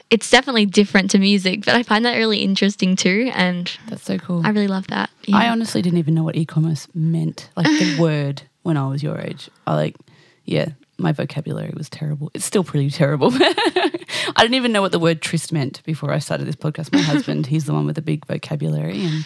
it's 0.10 0.30
definitely 0.30 0.66
different 0.66 1.12
to 1.12 1.20
music, 1.20 1.66
but 1.66 1.76
I 1.76 1.84
find 1.84 2.06
that 2.06 2.16
really 2.16 2.40
interesting 2.40 2.96
too. 2.96 3.30
And 3.36 3.70
That's 3.90 4.04
so 4.04 4.18
cool. 4.18 4.42
I 4.46 4.50
really 4.52 4.68
love 4.70 4.88
that. 4.88 5.10
I 5.34 5.50
honestly 5.50 5.82
didn't 5.82 6.00
even 6.00 6.14
know 6.14 6.24
what 6.24 6.38
e-commerce 6.38 6.88
meant, 6.94 7.50
like 7.58 7.66
the 7.68 7.98
word, 8.00 8.44
when 8.64 8.78
I 8.78 8.88
was 8.88 9.04
your 9.04 9.20
age. 9.20 9.50
I 9.66 9.76
like, 9.76 9.98
yeah, 10.46 10.70
my 10.98 11.12
vocabulary 11.12 11.74
was 11.76 11.90
terrible. 11.90 12.32
It's 12.34 12.46
still 12.46 12.64
pretty 12.64 12.90
terrible. 12.90 13.30
I 13.34 13.92
didn't 14.40 14.56
even 14.56 14.72
know 14.72 14.82
what 14.82 14.92
the 14.92 15.00
word 15.00 15.22
tryst 15.22 15.52
meant 15.52 15.84
before 15.84 16.12
I 16.12 16.20
started 16.20 16.48
this 16.48 16.56
podcast. 16.56 16.92
My 16.94 17.02
husband, 17.02 17.46
he's 17.46 17.66
the 17.66 17.74
one 17.74 17.86
with 17.86 17.96
the 17.96 18.02
big 18.02 18.26
vocabulary. 18.26 19.06
And 19.06 19.26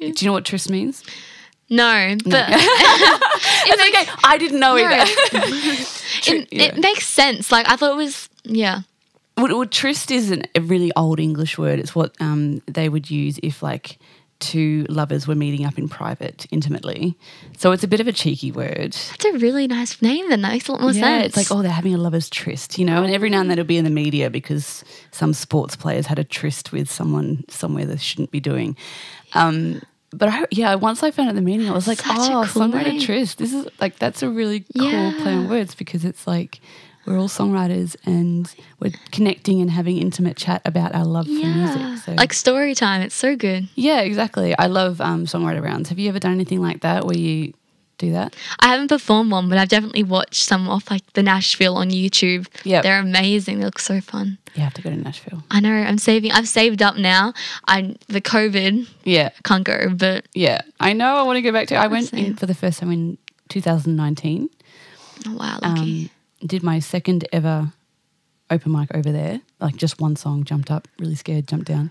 do 0.00 0.06
you 0.06 0.26
know 0.26 0.32
what 0.32 0.44
tryst 0.44 0.70
means? 0.70 1.04
No, 1.70 2.16
but 2.24 2.48
It's 2.50 3.82
okay. 3.96 4.12
I 4.24 4.36
didn't 4.38 4.60
know 4.60 4.76
No. 4.76 4.84
either. 4.84 5.10
it, 6.26 6.48
it 6.52 6.78
makes 6.78 7.06
sense. 7.06 7.50
Like 7.50 7.68
I 7.68 7.76
thought 7.76 7.92
it 7.92 7.96
was, 7.96 8.28
yeah. 8.44 8.80
Well, 9.36 9.48
well, 9.58 9.66
tryst 9.66 10.10
is 10.10 10.30
an, 10.30 10.42
a 10.54 10.60
really 10.60 10.92
old 10.96 11.18
English 11.18 11.58
word. 11.58 11.78
It's 11.78 11.94
what 11.94 12.14
um, 12.20 12.62
they 12.66 12.88
would 12.88 13.10
use 13.10 13.38
if 13.42 13.62
like 13.62 13.98
two 14.40 14.86
lovers 14.88 15.26
were 15.26 15.34
meeting 15.34 15.64
up 15.64 15.78
in 15.78 15.88
private, 15.88 16.46
intimately. 16.50 17.16
So 17.56 17.72
it's 17.72 17.84
a 17.84 17.88
bit 17.88 18.00
of 18.00 18.08
a 18.08 18.12
cheeky 18.12 18.52
word. 18.52 18.92
That's 18.92 19.24
a 19.24 19.32
really 19.38 19.66
nice 19.66 20.00
name. 20.02 20.28
Then 20.28 20.42
that 20.42 20.52
makes 20.52 20.68
a 20.68 20.72
lot 20.72 20.80
more 20.80 20.92
yeah, 20.92 21.20
sense. 21.20 21.26
it's 21.26 21.36
like 21.36 21.56
oh, 21.56 21.62
they're 21.62 21.70
having 21.70 21.94
a 21.94 21.98
lovers 21.98 22.28
tryst, 22.28 22.78
you 22.78 22.84
know. 22.84 23.02
And 23.02 23.12
every 23.12 23.30
now 23.30 23.40
and 23.40 23.50
then 23.50 23.58
it'll 23.58 23.68
be 23.68 23.78
in 23.78 23.84
the 23.84 23.90
media 23.90 24.30
because 24.30 24.84
some 25.10 25.32
sports 25.32 25.76
players 25.76 26.06
had 26.06 26.18
a 26.18 26.24
tryst 26.24 26.72
with 26.72 26.90
someone 26.90 27.44
somewhere 27.48 27.86
they 27.86 27.96
shouldn't 27.96 28.30
be 28.30 28.40
doing. 28.40 28.76
Um, 29.34 29.80
but 30.12 30.28
I, 30.28 30.46
yeah, 30.50 30.74
once 30.76 31.02
I 31.02 31.10
found 31.10 31.28
out 31.28 31.34
the 31.34 31.40
meaning, 31.40 31.68
I 31.68 31.72
was 31.72 31.88
like, 31.88 31.98
Such 32.00 32.30
a 32.30 32.34
oh, 32.34 32.44
cool 32.46 32.62
songwriter 32.62 32.84
name. 32.84 33.00
tryst. 33.00 33.38
This 33.38 33.52
is 33.52 33.66
like 33.80 33.98
that's 33.98 34.22
a 34.22 34.28
really 34.28 34.64
cool 34.76 35.12
play 35.22 35.32
on 35.32 35.48
words 35.48 35.74
because 35.74 36.04
it's 36.04 36.26
like 36.26 36.60
we're 37.06 37.18
all 37.18 37.28
songwriters 37.28 37.96
and 38.06 38.52
we're 38.80 38.92
connecting 39.12 39.60
and 39.60 39.70
having 39.70 39.98
intimate 39.98 40.36
chat 40.36 40.62
about 40.64 40.94
our 40.94 41.04
love 41.04 41.26
for 41.26 41.32
music. 41.32 42.04
So. 42.04 42.12
like 42.12 42.32
story 42.32 42.74
time. 42.74 43.02
It's 43.02 43.14
so 43.14 43.36
good. 43.36 43.68
yeah, 43.74 44.00
exactly. 44.00 44.56
I 44.58 44.66
love 44.66 45.00
um, 45.00 45.26
songwriter 45.26 45.62
rounds. 45.62 45.88
Have 45.90 45.98
you 45.98 46.08
ever 46.08 46.18
done 46.18 46.32
anything 46.32 46.60
like 46.60 46.80
that 46.80 47.04
where 47.04 47.16
you 47.16 47.52
do 47.98 48.12
that? 48.12 48.34
I 48.60 48.68
haven't 48.68 48.88
performed 48.88 49.30
one, 49.30 49.48
but 49.48 49.58
I've 49.58 49.68
definitely 49.68 50.02
watched 50.02 50.44
some 50.44 50.68
off 50.68 50.90
like 50.90 51.10
the 51.12 51.22
Nashville 51.22 51.76
on 51.76 51.90
YouTube. 51.90 52.48
Yeah, 52.64 52.82
they're 52.82 52.98
amazing. 53.00 53.58
They 53.58 53.64
look 53.64 53.78
so 53.78 54.00
fun. 54.00 54.38
You 54.54 54.62
have 54.62 54.74
to 54.74 54.82
go 54.82 54.90
to 54.90 54.96
Nashville. 54.96 55.42
I 55.50 55.60
know. 55.60 55.72
I'm 55.72 55.98
saving. 55.98 56.32
I've 56.32 56.48
saved 56.48 56.82
up 56.82 56.96
now. 56.96 57.34
I 57.66 57.96
the 58.08 58.20
COVID 58.20 58.88
Yeah, 59.04 59.30
can't 59.44 59.64
go, 59.64 59.88
but 59.96 60.26
Yeah, 60.34 60.60
I 60.80 60.92
know. 60.92 61.16
I 61.16 61.22
want 61.22 61.36
to 61.36 61.42
go 61.42 61.52
back 61.52 61.68
to. 61.68 61.76
I 61.76 61.86
went 61.86 62.12
in 62.12 62.34
for 62.36 62.46
the 62.46 62.54
first 62.54 62.80
time 62.80 62.90
in 62.92 63.18
2019. 63.48 64.48
oh, 65.26 65.34
wow, 65.36 65.58
lucky. 65.62 66.04
Um, 66.04 66.10
did 66.46 66.62
my 66.62 66.78
second 66.78 67.26
ever 67.32 67.72
open 68.50 68.72
mic 68.72 68.94
over 68.94 69.10
there. 69.10 69.40
Like 69.60 69.76
just 69.76 70.00
one 70.00 70.16
song, 70.16 70.44
jumped 70.44 70.70
up, 70.70 70.88
really 70.98 71.14
scared, 71.14 71.48
jumped 71.48 71.66
down, 71.66 71.90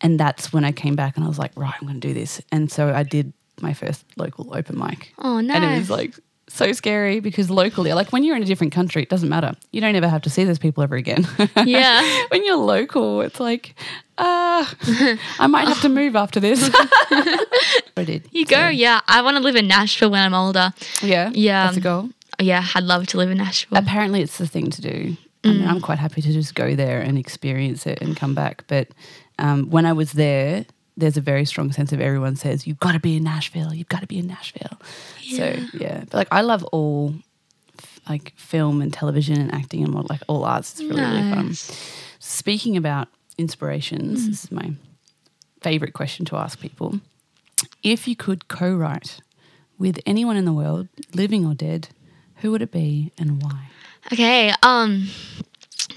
and 0.00 0.18
that's 0.18 0.52
when 0.52 0.64
I 0.64 0.72
came 0.72 0.96
back 0.96 1.16
and 1.16 1.24
I 1.24 1.28
was 1.28 1.38
like, 1.38 1.52
right, 1.56 1.74
I'm 1.80 1.86
going 1.86 2.00
to 2.00 2.08
do 2.08 2.14
this. 2.14 2.40
And 2.52 2.70
so 2.70 2.92
I 2.92 3.02
did 3.02 3.32
my 3.60 3.72
first 3.72 4.04
local 4.16 4.54
open 4.54 4.78
mic, 4.78 5.12
oh, 5.18 5.40
no. 5.40 5.54
and 5.54 5.64
it 5.64 5.78
was 5.78 5.90
like 5.90 6.14
so 6.48 6.72
scary 6.72 7.20
because 7.20 7.50
locally, 7.50 7.92
like 7.92 8.12
when 8.12 8.22
you're 8.22 8.36
in 8.36 8.42
a 8.42 8.46
different 8.46 8.72
country, 8.72 9.02
it 9.02 9.08
doesn't 9.08 9.28
matter. 9.28 9.54
You 9.72 9.80
don't 9.80 9.94
ever 9.94 10.08
have 10.08 10.22
to 10.22 10.30
see 10.30 10.44
those 10.44 10.58
people 10.58 10.82
ever 10.82 10.96
again. 10.96 11.26
Yeah. 11.64 12.24
when 12.28 12.44
you're 12.44 12.56
local, 12.56 13.22
it's 13.22 13.40
like, 13.40 13.74
ah, 14.18 14.74
I 15.38 15.46
might 15.46 15.66
have 15.66 15.80
to 15.82 15.88
move 15.88 16.14
after 16.14 16.40
this. 16.40 16.68
I 16.72 18.04
did. 18.04 18.28
You 18.32 18.44
go, 18.44 18.68
yeah. 18.68 19.00
I 19.08 19.22
want 19.22 19.36
to 19.36 19.42
live 19.42 19.56
in 19.56 19.66
Nashville 19.66 20.10
when 20.10 20.20
I'm 20.20 20.34
older. 20.34 20.72
Yeah. 21.02 21.30
Yeah. 21.32 21.66
That's 21.66 21.78
a 21.78 21.80
goal. 21.80 22.10
Yeah, 22.40 22.64
I'd 22.74 22.84
love 22.84 23.06
to 23.08 23.18
live 23.18 23.30
in 23.30 23.38
Nashville. 23.38 23.78
Apparently, 23.78 24.22
it's 24.22 24.38
the 24.38 24.46
thing 24.46 24.70
to 24.70 24.80
do. 24.80 25.16
I 25.44 25.48
mean, 25.48 25.68
I'm 25.68 25.80
quite 25.80 25.98
happy 25.98 26.22
to 26.22 26.32
just 26.32 26.54
go 26.54 26.74
there 26.74 27.00
and 27.00 27.18
experience 27.18 27.86
it 27.86 28.00
and 28.00 28.16
come 28.16 28.34
back. 28.34 28.64
But 28.66 28.88
um, 29.38 29.68
when 29.68 29.84
I 29.84 29.92
was 29.92 30.12
there, 30.12 30.64
there's 30.96 31.16
a 31.16 31.20
very 31.20 31.44
strong 31.44 31.70
sense 31.72 31.92
of 31.92 32.00
everyone 32.00 32.36
says, 32.36 32.66
You've 32.66 32.78
got 32.78 32.92
to 32.92 33.00
be 33.00 33.16
in 33.16 33.24
Nashville. 33.24 33.74
You've 33.74 33.88
got 33.88 34.00
to 34.00 34.06
be 34.06 34.18
in 34.18 34.26
Nashville. 34.26 34.80
So, 35.22 35.56
yeah. 35.74 36.00
But 36.00 36.14
like, 36.14 36.28
I 36.30 36.40
love 36.40 36.64
all 36.64 37.14
like 38.08 38.32
film 38.36 38.80
and 38.80 38.92
television 38.92 39.40
and 39.40 39.52
acting 39.54 39.82
and 39.84 39.94
what, 39.94 40.08
like 40.08 40.22
all 40.28 40.44
arts. 40.44 40.72
It's 40.72 40.82
really, 40.82 41.02
really 41.02 41.30
fun. 41.30 41.54
Speaking 42.18 42.76
about 42.76 43.08
inspirations, 43.38 44.28
this 44.28 44.44
is 44.44 44.52
my 44.52 44.72
favorite 45.60 45.92
question 45.92 46.24
to 46.26 46.36
ask 46.36 46.60
people. 46.60 47.00
If 47.82 48.06
you 48.06 48.16
could 48.16 48.48
co 48.48 48.74
write 48.74 49.20
with 49.78 49.98
anyone 50.06 50.36
in 50.36 50.44
the 50.44 50.52
world, 50.52 50.88
living 51.14 51.44
or 51.44 51.54
dead, 51.54 51.88
who 52.44 52.50
would 52.52 52.60
it 52.60 52.70
be 52.70 53.10
and 53.16 53.42
why? 53.42 53.68
Okay, 54.12 54.52
um 54.62 55.08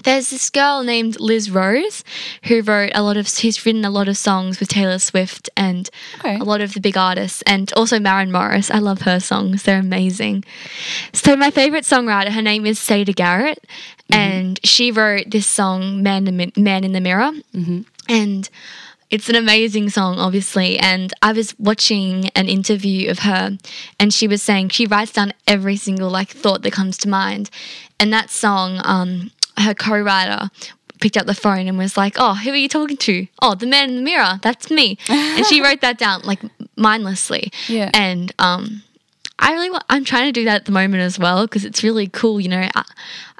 there's 0.04 0.30
this 0.30 0.48
girl 0.48 0.82
named 0.82 1.20
Liz 1.20 1.50
Rose 1.50 2.02
who 2.44 2.62
wrote 2.62 2.92
a 2.94 3.02
lot 3.02 3.18
of 3.18 3.28
she's 3.28 3.66
written 3.66 3.84
a 3.84 3.90
lot 3.90 4.08
of 4.08 4.16
songs 4.16 4.58
with 4.58 4.70
Taylor 4.70 4.98
Swift 4.98 5.50
and 5.58 5.90
Okay. 6.20 6.36
a 6.36 6.44
lot 6.44 6.62
of 6.62 6.72
the 6.72 6.80
big 6.80 6.96
artists 6.96 7.42
and 7.42 7.70
also 7.74 7.98
Maren 8.00 8.32
Morris. 8.32 8.70
I 8.70 8.78
love 8.78 9.02
her 9.02 9.20
songs. 9.20 9.64
They're 9.64 9.80
amazing. 9.80 10.44
So 11.12 11.36
my 11.36 11.50
favorite 11.50 11.84
songwriter, 11.84 12.28
her 12.30 12.40
name 12.40 12.64
is 12.64 12.78
Siedah 12.78 13.14
Garrett 13.14 13.62
and 14.10 14.58
she 14.64 14.90
wrote 14.90 15.30
this 15.30 15.46
song 15.46 16.02
Man 16.02 16.26
in 16.26 16.38
the, 16.38 16.52
Man 16.56 16.82
in 16.84 16.92
the 16.92 17.00
Mirror. 17.02 17.32
And 18.08 18.48
it's 19.10 19.28
an 19.28 19.34
amazing 19.34 19.90
song, 19.90 20.18
obviously. 20.18 20.78
And 20.78 21.12
I 21.22 21.32
was 21.32 21.58
watching 21.58 22.28
an 22.30 22.48
interview 22.48 23.10
of 23.10 23.20
her, 23.20 23.56
and 23.98 24.12
she 24.12 24.28
was 24.28 24.42
saying 24.42 24.70
she 24.70 24.86
writes 24.86 25.12
down 25.12 25.32
every 25.46 25.76
single 25.76 26.10
like 26.10 26.28
thought 26.28 26.62
that 26.62 26.72
comes 26.72 26.98
to 26.98 27.08
mind. 27.08 27.50
And 27.98 28.12
that 28.12 28.30
song, 28.30 28.80
um, 28.84 29.30
her 29.56 29.74
co-writer 29.74 30.50
picked 31.00 31.16
up 31.16 31.26
the 31.26 31.34
phone 31.34 31.66
and 31.66 31.78
was 31.78 31.96
like, 31.96 32.14
"Oh, 32.18 32.34
who 32.34 32.50
are 32.50 32.56
you 32.56 32.68
talking 32.68 32.96
to? 32.98 33.26
Oh, 33.40 33.54
the 33.54 33.66
man 33.66 33.90
in 33.90 33.96
the 33.96 34.02
mirror. 34.02 34.38
That's 34.42 34.70
me." 34.70 34.98
and 35.08 35.46
she 35.46 35.62
wrote 35.62 35.80
that 35.80 35.98
down 35.98 36.22
like 36.22 36.40
mindlessly. 36.76 37.52
Yeah. 37.68 37.90
And 37.94 38.32
um, 38.38 38.82
I 39.38 39.52
really 39.52 39.70
want, 39.70 39.84
I'm 39.88 40.04
trying 40.04 40.26
to 40.26 40.32
do 40.32 40.44
that 40.44 40.56
at 40.56 40.64
the 40.64 40.72
moment 40.72 41.02
as 41.02 41.18
well 41.18 41.46
because 41.46 41.64
it's 41.64 41.82
really 41.82 42.08
cool. 42.08 42.40
You 42.40 42.48
know, 42.48 42.68
I, 42.74 42.84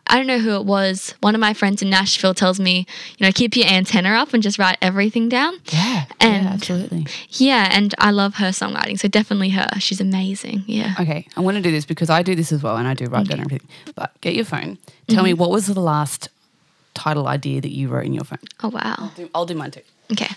I 0.09 0.17
don't 0.17 0.27
know 0.27 0.39
who 0.39 0.57
it 0.57 0.65
was. 0.65 1.15
One 1.21 1.35
of 1.35 1.41
my 1.41 1.53
friends 1.53 1.83
in 1.83 1.91
Nashville 1.91 2.35
tells 2.35 2.59
me, 2.59 2.87
you 3.19 3.27
know, 3.27 3.33
keep 3.33 3.57
your 3.57 3.67
antenna 3.67 4.11
up 4.11 4.33
and 4.33 4.43
just 4.43 4.59
write 4.59 4.79
everything 4.81 5.29
down. 5.29 5.59
Yeah. 5.67 6.05
And- 6.21 6.45
yeah, 6.45 6.53
absolutely. 6.53 7.07
Yeah, 7.31 7.69
and 7.71 7.95
I 7.99 8.11
love 8.11 8.37
her 8.37 8.49
songwriting. 8.49 8.99
So 8.99 9.09
definitely 9.09 9.51
her. 9.51 9.69
She's 9.79 10.01
amazing. 10.01 10.65
Yeah. 10.67 10.95
Okay, 10.99 11.27
I 11.37 11.41
want 11.41 11.57
to 11.57 11.63
do 11.63 11.71
this 11.71 11.85
because 11.85 12.11
I 12.11 12.23
do 12.23 12.35
this 12.35 12.53
as 12.53 12.63
well 12.63 12.77
and 12.77 12.89
I 12.89 12.95
do 12.95 13.07
write 13.07 13.29
down 13.29 13.41
everything. 13.41 13.69
But 13.95 14.19
get 14.21 14.35
your 14.35 14.45
phone. 14.45 14.79
Tell 15.09 15.23
me 15.23 15.33
mm-hmm. 15.33 15.41
what 15.41 15.51
was 15.51 15.67
the 15.67 15.81
last 15.81 16.29
title 16.95 17.29
idea 17.29 17.61
that 17.61 17.71
you 17.71 17.89
wrote 17.89 18.07
in 18.07 18.15
your 18.15 18.25
phone? 18.25 18.39
Oh 18.63 18.69
wow. 18.69 19.11
Do- 19.17 19.31
I'll 19.35 19.47
do 19.47 19.55
mine 19.55 19.71
too. 19.71 19.83
Okay. 20.13 20.35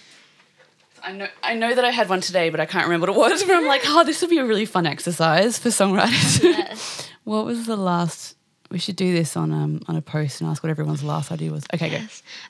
I 1.03 1.11
know 1.13 1.27
I 1.41 1.55
know 1.55 1.73
that 1.73 1.83
I 1.83 1.89
had 1.89 2.09
one 2.09 2.21
today, 2.21 2.49
but 2.49 2.59
I 2.59 2.65
can't 2.65 2.85
remember 2.85 3.11
what 3.11 3.31
it 3.31 3.33
was. 3.33 3.43
But 3.43 3.55
I'm 3.55 3.65
like, 3.65 3.81
oh, 3.85 4.03
this 4.03 4.21
would 4.21 4.29
be 4.29 4.37
a 4.37 4.45
really 4.45 4.65
fun 4.65 4.85
exercise 4.85 5.57
for 5.57 5.69
songwriters. 5.69 6.43
Yes. 6.43 7.09
what 7.23 7.45
was 7.45 7.65
the 7.65 7.75
last? 7.75 8.35
We 8.71 8.79
should 8.79 8.95
do 8.95 9.13
this 9.13 9.35
on 9.35 9.51
um 9.51 9.81
on 9.87 9.95
a 9.97 10.01
post 10.01 10.41
and 10.41 10.49
ask 10.49 10.63
what 10.63 10.69
everyone's 10.69 11.03
last 11.03 11.31
idea 11.31 11.51
was. 11.51 11.63
Okay, 11.73 11.89
go. 11.89 11.97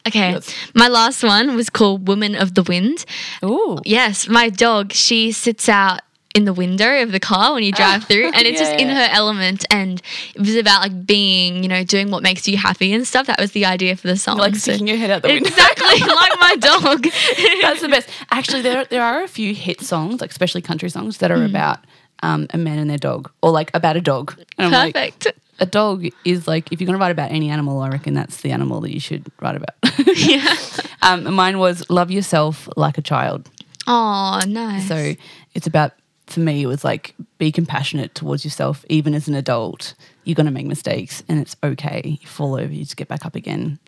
Okay. 0.08 0.32
Yes. 0.32 0.54
My 0.76 0.88
last 0.88 1.24
one 1.24 1.56
was 1.56 1.70
called 1.70 2.08
Woman 2.08 2.36
of 2.36 2.54
the 2.54 2.64
Wind. 2.64 3.06
Ooh, 3.44 3.80
Yes, 3.86 4.28
my 4.28 4.50
dog, 4.50 4.94
she 4.94 5.32
sits 5.32 5.68
out 5.68 6.02
in 6.34 6.46
the 6.46 6.54
window 6.54 7.02
of 7.04 7.12
the 7.12 7.20
car 7.20 7.54
when 7.54 7.62
you 7.64 7.74
drive 7.74 8.04
through 8.10 8.28
and 8.28 8.48
it's 8.48 8.58
just 8.60 8.72
in 8.80 8.88
her 8.88 9.08
element 9.12 9.66
and 9.70 10.02
it 10.34 10.40
was 10.40 10.56
about 10.56 10.82
like 10.82 11.06
being, 11.06 11.62
you 11.62 11.68
know, 11.68 11.84
doing 11.84 12.10
what 12.10 12.24
makes 12.24 12.48
you 12.48 12.56
happy 12.56 12.94
and 12.94 13.06
stuff. 13.06 13.28
That 13.28 13.38
was 13.40 13.52
the 13.52 13.66
idea 13.66 13.98
for 13.98 14.08
the 14.08 14.16
song. 14.16 14.38
like 14.38 14.54
So- 14.56 14.60
sticking 14.72 14.88
your 14.88 14.96
head 14.98 15.10
out 15.12 15.24
the 15.24 15.28
window. 15.30 15.50
Exactly, 15.50 16.00
like 16.08 16.40
my 16.40 16.56
dog. 16.60 17.04
That's 17.62 17.82
the 17.82 17.90
best. 17.90 18.08
Actually, 18.30 18.62
there 18.62 18.86
there 18.86 19.04
are 19.04 19.24
a 19.24 19.28
few 19.28 19.54
hit 19.54 19.82
songs, 19.82 20.22
like 20.22 20.30
especially 20.30 20.62
country 20.62 20.90
songs, 20.90 21.18
that 21.18 21.32
are 21.32 21.44
about 21.44 21.80
um, 22.24 22.48
a 22.52 22.58
man 22.58 22.78
and 22.80 22.90
their 22.90 22.98
dog, 23.00 23.30
or 23.42 23.52
like 23.52 23.72
about 23.74 23.98
a 23.98 24.02
dog. 24.02 24.36
And 24.58 24.68
I'm 24.68 24.72
like, 24.72 24.94
Perfect. 24.94 25.28
A 25.62 25.66
dog 25.66 26.08
is 26.26 26.48
like 26.48 26.72
if 26.72 26.82
you're 26.82 26.88
going 26.88 26.98
to 26.98 27.02
write 27.02 27.12
about 27.12 27.32
any 27.32 27.50
animal, 27.50 27.80
I 27.80 27.90
reckon 27.90 28.16
that's 28.16 28.42
the 28.42 28.52
animal 28.52 28.82
that 28.82 28.92
you 28.92 29.00
should 29.00 29.32
write 29.40 29.56
about. 29.56 29.76
yeah. 30.18 30.56
um, 31.04 31.34
mine 31.34 31.60
was 31.60 31.88
love 31.90 32.12
yourself 32.12 32.68
like 32.76 32.98
a 32.98 33.02
child. 33.02 33.50
Oh, 33.88 34.42
nice. 34.48 34.88
So 34.88 35.14
it's 35.54 35.68
about 35.68 35.94
for 36.28 36.40
me 36.40 36.64
it 36.64 36.68
was 36.68 36.84
like 36.84 37.14
be 37.38 37.52
compassionate 37.52 38.16
towards 38.16 38.44
yourself 38.44 38.84
even 38.90 39.14
as 39.14 39.28
an 39.28 39.36
adult. 39.36 39.94
You're 40.24 40.36
going 40.36 40.46
to 40.48 40.52
make 40.52 40.66
mistakes 40.66 41.24
and 41.30 41.40
it's 41.40 41.56
okay. 41.64 42.18
You 42.22 42.28
fall 42.28 42.56
over, 42.56 42.74
you 42.74 42.84
just 42.84 42.98
get 42.98 43.08
back 43.08 43.26
up 43.26 43.36
again. 43.36 43.80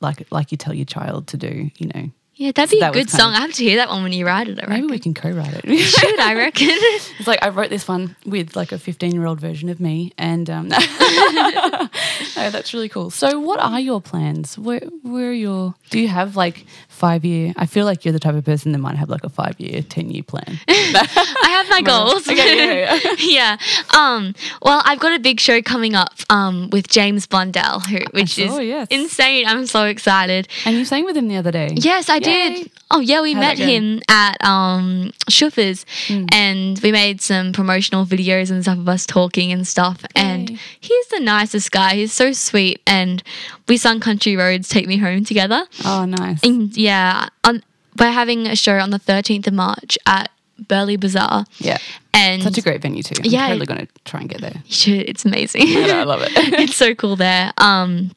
Like 0.00 0.26
like 0.30 0.52
you 0.52 0.56
tell 0.56 0.74
your 0.74 0.86
child 0.86 1.26
to 1.28 1.36
do, 1.36 1.70
you 1.76 1.90
know. 1.94 2.10
Yeah, 2.38 2.52
that'd 2.54 2.70
be 2.70 2.80
that 2.80 2.90
a 2.90 2.92
good 2.92 3.10
song. 3.10 3.32
of- 3.32 3.38
I 3.38 3.40
have 3.42 3.52
to 3.52 3.62
hear 3.64 3.76
that 3.76 3.88
one 3.90 4.02
when 4.02 4.12
you 4.12 4.24
write 4.26 4.48
it. 4.48 4.58
I 4.62 4.66
Maybe 4.66 4.82
reckon. 4.82 4.90
we 4.90 4.98
can 5.00 5.14
co-write 5.14 5.60
it. 5.64 5.78
should. 5.78 6.18
I 6.20 6.34
reckon. 6.34 6.68
It's 7.18 7.26
like 7.26 7.42
I 7.42 7.48
wrote 7.50 7.68
this 7.68 7.86
one 7.88 8.14
with 8.24 8.54
like 8.56 8.70
a 8.72 8.78
15 8.78 9.12
year 9.12 9.26
old 9.26 9.40
version 9.40 9.68
of 9.68 9.80
me, 9.80 10.12
and 10.16 10.48
um, 10.48 10.68
no, 10.68 10.78
that's 12.36 12.72
really 12.72 12.88
cool. 12.88 13.10
So, 13.10 13.38
what 13.40 13.58
are 13.60 13.80
your 13.80 14.00
plans? 14.00 14.56
Where, 14.56 14.80
where 15.02 15.30
are 15.30 15.32
your? 15.32 15.74
Do 15.90 15.98
you 15.98 16.08
have 16.08 16.36
like 16.36 16.64
five 16.98 17.24
year? 17.24 17.52
I 17.56 17.66
feel 17.66 17.84
like 17.84 18.04
you're 18.04 18.12
the 18.12 18.18
type 18.18 18.34
of 18.34 18.44
person 18.44 18.72
that 18.72 18.78
might 18.78 18.96
have 18.96 19.08
like 19.08 19.24
a 19.24 19.28
five 19.28 19.58
year, 19.58 19.82
10 19.82 20.10
year 20.10 20.22
plan. 20.22 20.58
I 20.68 21.48
have 21.50 21.68
my 21.70 21.80
goals. 21.92 22.28
Okay, 22.28 22.82
yeah, 22.82 22.98
yeah. 23.02 23.14
yeah. 23.18 23.56
Um, 23.96 24.34
well, 24.62 24.82
I've 24.84 24.98
got 24.98 25.12
a 25.14 25.18
big 25.18 25.40
show 25.40 25.62
coming 25.62 25.94
up 25.94 26.14
um, 26.30 26.68
with 26.70 26.88
James 26.88 27.26
Blundell, 27.26 27.80
who, 27.80 27.98
which 28.12 28.34
saw, 28.34 28.58
is 28.58 28.66
yes. 28.66 28.88
insane. 28.90 29.46
I'm 29.46 29.66
so 29.66 29.84
excited. 29.84 30.48
And 30.64 30.76
you 30.76 30.84
sang 30.84 31.04
with 31.04 31.16
him 31.16 31.28
the 31.28 31.36
other 31.36 31.52
day. 31.52 31.70
Yes, 31.74 32.08
I 32.10 32.16
Yay. 32.16 32.20
did. 32.20 32.70
Oh 32.90 33.00
yeah, 33.00 33.20
we 33.20 33.34
How'd 33.34 33.40
met 33.40 33.58
him 33.58 34.00
at 34.08 34.42
um 34.44 35.12
Schuffers 35.30 35.84
Hmm. 36.08 36.24
and 36.32 36.78
we 36.80 36.90
made 36.92 37.20
some 37.20 37.52
promotional 37.52 38.06
videos 38.06 38.50
and 38.50 38.62
stuff 38.62 38.78
of 38.78 38.88
us 38.88 39.04
talking 39.06 39.52
and 39.52 39.66
stuff. 39.66 40.04
And 40.16 40.50
Yay. 40.50 40.58
he's 40.80 41.06
the 41.08 41.20
nicest 41.20 41.70
guy. 41.70 41.94
He's 41.96 42.12
so 42.12 42.32
sweet. 42.32 42.80
And 42.86 43.22
we 43.68 43.76
sung 43.76 44.00
Country 44.00 44.36
Roads 44.36 44.68
Take 44.68 44.86
Me 44.86 44.96
Home 44.98 45.24
together. 45.24 45.64
Oh, 45.84 46.04
nice. 46.04 46.42
And 46.42 46.76
yeah, 46.76 47.28
on, 47.44 47.62
we're 47.98 48.10
having 48.10 48.46
a 48.46 48.56
show 48.56 48.78
on 48.78 48.90
the 48.90 48.98
13th 48.98 49.46
of 49.46 49.54
March 49.54 49.98
at 50.06 50.30
Burleigh 50.58 50.96
Bazaar. 50.96 51.44
Yeah. 51.58 51.78
And 52.14 52.42
Such 52.42 52.58
a 52.58 52.62
great 52.62 52.80
venue 52.82 53.02
too. 53.02 53.14
I'm 53.18 53.30
Yeah. 53.30 53.46
totally 53.48 53.66
going 53.66 53.86
to 53.86 53.92
try 54.04 54.20
and 54.20 54.28
get 54.28 54.40
there. 54.40 54.54
you 54.66 54.72
should, 54.72 55.08
it's 55.08 55.24
amazing. 55.24 55.62
I, 55.62 55.86
know, 55.86 56.00
I 56.00 56.04
love 56.04 56.22
it. 56.22 56.30
it's 56.34 56.76
so 56.76 56.94
cool 56.94 57.16
there. 57.16 57.52
Um, 57.58 58.10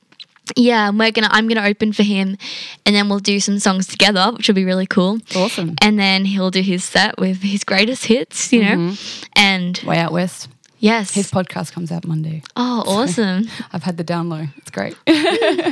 yeah, 0.58 0.90
and 0.90 1.00
we're 1.00 1.12
gonna 1.12 1.30
I'm 1.32 1.48
gonna 1.48 1.66
open 1.66 1.94
for 1.94 2.04
him, 2.04 2.36
and 2.86 2.94
then 2.94 3.08
we'll 3.08 3.20
do 3.20 3.40
some 3.40 3.58
songs 3.60 3.88
together, 3.88 4.32
which 4.36 4.50
will 4.50 4.56
be 4.56 4.66
really 4.66 4.88
cool. 4.88 5.20
awesome. 5.36 5.76
And 5.82 5.98
then 5.98 6.26
he'll 6.26 6.52
do 6.52 6.62
his 6.62 6.84
set 6.84 7.18
with 7.20 7.42
his 7.42 7.64
greatest 7.64 8.06
hits, 8.08 8.52
you 8.52 8.64
know. 8.64 8.94
And 9.34 9.78
Way 9.86 10.00
out 10.00 10.12
west. 10.12 10.50
Yes, 10.82 11.14
His 11.14 11.32
podcast 11.32 11.72
comes 11.72 11.92
out 11.92 12.06
Monday. 12.06 12.44
oh, 12.58 12.84
awesome. 12.86 13.48
I've 13.74 13.84
had 13.84 13.96
the 13.98 14.04
download. 14.04 14.50
It's 14.58 14.70
great. 14.72 14.98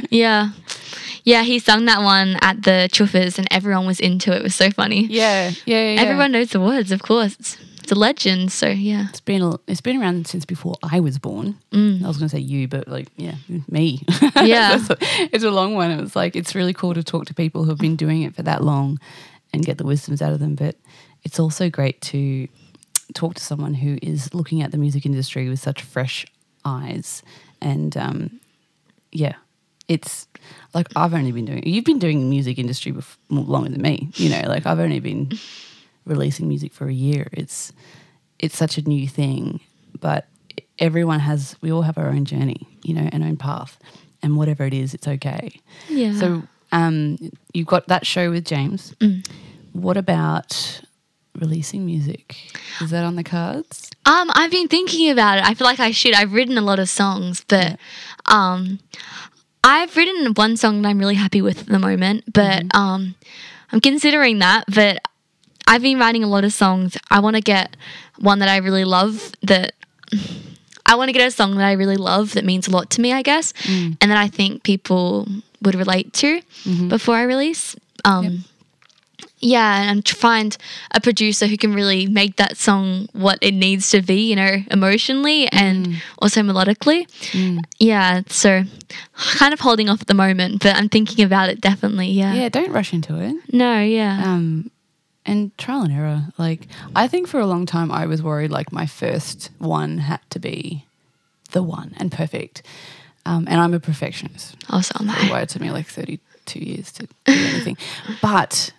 yeah, 0.09 0.51
yeah. 1.25 1.43
He 1.43 1.59
sung 1.59 1.85
that 1.85 2.01
one 2.01 2.37
at 2.41 2.63
the 2.63 2.87
Chuffers, 2.91 3.37
and 3.37 3.47
everyone 3.51 3.85
was 3.85 3.99
into 3.99 4.31
it. 4.31 4.37
It 4.37 4.43
was 4.43 4.55
so 4.55 4.71
funny. 4.71 5.05
yeah, 5.07 5.51
yeah, 5.65 5.93
yeah. 5.95 6.01
Everyone 6.01 6.31
knows 6.31 6.51
the 6.51 6.59
words, 6.61 6.91
of 6.93 7.01
course. 7.03 7.35
It's, 7.39 7.57
it's 7.83 7.91
a 7.91 7.95
legend. 7.95 8.51
So 8.51 8.67
yeah, 8.67 9.07
It's 9.09 9.19
been 9.21 9.41
a, 9.41 9.59
it's 9.67 9.81
been 9.81 9.99
around 9.99 10.27
since 10.27 10.45
before 10.45 10.75
I 10.83 10.99
was 10.99 11.17
born. 11.17 11.57
Mm. 11.71 12.03
I 12.03 12.07
was 12.07 12.17
going 12.17 12.29
to 12.29 12.35
say 12.35 12.41
you, 12.41 12.67
but 12.67 12.87
like 12.87 13.07
yeah, 13.17 13.35
me. 13.67 14.03
Yeah. 14.41 14.77
It's 14.79 14.89
a- 14.89 14.97
it's 15.35 15.43
a 15.43 15.51
long 15.51 15.73
one. 15.75 15.91
It 15.91 15.99
was 16.01 16.15
like 16.15 16.35
it's 16.35 16.55
really 16.55 16.73
cool 16.73 16.93
to 16.93 17.03
talk 17.03 17.25
to 17.25 17.33
people 17.33 17.63
who 17.63 17.69
have 17.71 17.79
been 17.79 17.95
doing 17.95 18.21
it 18.21 18.35
for 18.35 18.43
that 18.43 18.63
long 18.63 18.99
and 19.51 19.65
get 19.65 19.77
the 19.79 19.85
wisdoms 19.85 20.21
out 20.21 20.31
of 20.33 20.39
them. 20.39 20.55
But 20.55 20.75
it's 21.23 21.39
also 21.39 21.69
great 21.69 21.99
to 22.13 22.47
talk 23.13 23.35
to 23.35 23.43
someone 23.43 23.73
who 23.75 23.97
is 24.01 24.33
looking 24.33 24.61
at 24.61 24.71
the 24.71 24.77
music 24.77 25.05
industry 25.05 25.49
with 25.49 25.59
such 25.59 25.81
fresh 25.81 26.25
eyes 26.65 27.23
and 27.61 27.95
um, 27.97 28.39
yeah, 29.11 29.35
it's 29.87 30.27
like 30.73 30.87
I've 30.95 31.13
only 31.13 31.31
been 31.31 31.45
doing. 31.45 31.65
You've 31.67 31.85
been 31.85 31.99
doing 31.99 32.19
the 32.21 32.27
music 32.27 32.57
industry 32.59 32.91
bef- 32.91 33.17
more 33.29 33.43
longer 33.43 33.69
than 33.69 33.81
me. 33.81 34.09
You 34.15 34.29
know, 34.29 34.47
like 34.47 34.65
I've 34.65 34.79
only 34.79 34.99
been 34.99 35.31
releasing 36.05 36.47
music 36.47 36.73
for 36.73 36.87
a 36.87 36.93
year. 36.93 37.27
It's 37.33 37.73
it's 38.37 38.55
such 38.55 38.77
a 38.77 38.81
new 38.87 39.07
thing, 39.07 39.59
but 39.99 40.27
everyone 40.77 41.19
has. 41.19 41.55
We 41.61 41.71
all 41.71 41.81
have 41.81 41.97
our 41.97 42.07
own 42.07 42.25
journey, 42.25 42.67
you 42.83 42.93
know, 42.93 43.09
and 43.11 43.23
own 43.23 43.37
path, 43.37 43.79
and 44.21 44.37
whatever 44.37 44.63
it 44.65 44.73
is, 44.73 44.93
it's 44.93 45.07
okay. 45.07 45.59
yeah. 45.89 46.13
So, 46.13 46.43
um, 46.71 47.17
you've 47.53 47.67
got 47.67 47.87
that 47.87 48.05
show 48.05 48.29
with 48.29 48.45
James. 48.45 48.93
What 49.73 49.97
about 49.97 50.81
releasing 51.39 51.85
music? 51.85 52.35
Is 52.81 52.89
that 52.91 53.03
on 53.03 53.15
the 53.15 53.23
cards? 53.23 53.89
Um, 54.05 54.29
I've 54.33 54.51
been 54.51 54.67
thinking 54.67 55.09
about 55.09 55.37
it. 55.39 55.43
I 55.45 55.53
feel 55.53 55.65
like 55.65 55.79
I 55.79 55.91
should. 55.91 56.13
I've 56.13 56.33
written 56.33 56.57
a 56.57 56.61
lot 56.61 56.79
of 56.79 56.89
songs, 56.89 57.43
but 57.47 57.77
um, 58.25 58.79
I've 59.63 59.95
written 59.95 60.33
one 60.33 60.57
song 60.57 60.81
that 60.81 60.89
I'm 60.89 60.99
really 60.99 61.15
happy 61.15 61.41
with 61.41 61.59
at 61.61 61.67
the 61.67 61.79
moment. 61.79 62.23
But 62.33 62.63
Mm-hmm. 62.63 62.77
um, 62.77 63.15
I'm 63.71 63.81
considering 63.81 64.39
that. 64.39 64.65
But 64.73 65.01
I've 65.67 65.81
been 65.81 65.99
writing 65.99 66.23
a 66.23 66.27
lot 66.27 66.43
of 66.43 66.53
songs. 66.53 66.97
I 67.11 67.19
want 67.19 67.35
to 67.35 67.41
get 67.41 67.75
one 68.17 68.39
that 68.39 68.49
I 68.49 68.57
really 68.57 68.85
love. 68.85 69.31
That 69.43 69.73
I 70.85 70.95
want 70.95 71.09
to 71.09 71.13
get 71.13 71.27
a 71.27 71.31
song 71.31 71.55
that 71.57 71.65
I 71.65 71.73
really 71.73 71.97
love 71.97 72.33
that 72.33 72.45
means 72.45 72.67
a 72.67 72.71
lot 72.71 72.89
to 72.91 73.01
me. 73.01 73.13
I 73.13 73.21
guess, 73.21 73.53
Mm. 73.67 73.97
and 74.01 74.09
that 74.11 74.17
I 74.17 74.27
think 74.27 74.63
people 74.63 75.27
would 75.61 75.75
relate 75.75 76.13
to 76.13 76.41
Mm-hmm. 76.65 76.87
before 76.89 77.15
I 77.15 77.23
release. 77.23 77.75
Um, 78.05 78.45
yeah, 79.39 79.89
and 79.89 80.05
to 80.05 80.15
find 80.15 80.57
a 80.93 80.99
producer 80.99 81.47
who 81.47 81.57
can 81.57 81.73
really 81.73 82.07
make 82.07 82.35
that 82.37 82.57
song 82.57 83.07
what 83.13 83.39
it 83.41 83.53
needs 83.53 83.89
to 83.91 84.01
be, 84.01 84.29
you 84.29 84.35
know, 84.35 84.57
emotionally 84.71 85.47
and 85.47 86.01
also 86.19 86.41
melodically. 86.41 87.07
Yeah, 87.79 88.21
so 88.27 88.63
kind 89.15 89.53
of 89.53 89.59
holding 89.59 89.89
off 89.89 90.01
at 90.01 90.07
the 90.07 90.13
moment, 90.13 90.61
but 90.63 90.75
I'm 90.75 90.89
thinking 90.89 91.23
about 91.25 91.49
it 91.49 91.61
definitely. 91.61 92.07
Yeah. 92.07 92.33
Yeah, 92.33 92.49
don't 92.49 92.71
rush 92.71 92.93
into 92.93 93.19
it. 93.19 93.35
No, 93.53 93.81
yeah. 93.81 94.21
Um, 94.25 94.71
and 95.25 95.55
trial 95.57 95.83
and 95.83 95.93
error. 95.93 96.23
Like, 96.37 96.67
I 96.95 97.07
think 97.07 97.27
for 97.27 97.39
a 97.39 97.45
long 97.45 97.65
time 97.65 97.91
I 97.91 98.05
was 98.07 98.21
worried 98.23 98.51
like 98.51 98.71
my 98.71 98.85
first 98.85 99.51
one 99.59 99.99
had 99.99 100.21
to 100.31 100.39
be 100.39 100.85
the 101.51 101.63
one 101.63 101.93
and 101.97 102.11
perfect. 102.11 102.63
Um, 103.25 103.45
and 103.47 103.59
I'm 103.61 103.73
a 103.73 103.79
perfectionist. 103.79 104.55
also, 104.69 104.97
am 104.99 105.07
That's 105.07 105.23
I. 105.23 105.29
why 105.29 105.41
it 105.41 105.49
took 105.49 105.61
me 105.61 105.71
like 105.71 105.87
32 105.87 106.59
years 106.59 106.91
to 106.93 107.03
do 107.05 107.09
anything. 107.27 107.77
but 108.21 108.71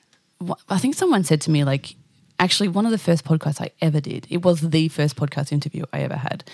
I 0.69 0.79
think 0.79 0.95
someone 0.95 1.25
said 1.25 1.41
to 1.43 1.51
me, 1.51 1.65
like, 1.65 1.95
actually, 2.39 2.69
one 2.69 2.87
of 2.87 2.93
the 2.93 2.99
first 2.99 3.25
podcasts 3.25 3.61
I 3.61 3.71
ever 3.81 4.01
did, 4.01 4.27
it 4.31 4.43
was 4.43 4.61
the 4.61 4.89
first 4.89 5.17
podcast 5.17 5.53
interview 5.53 5.85
I 5.93 6.01
ever 6.01 6.17
had, 6.17 6.45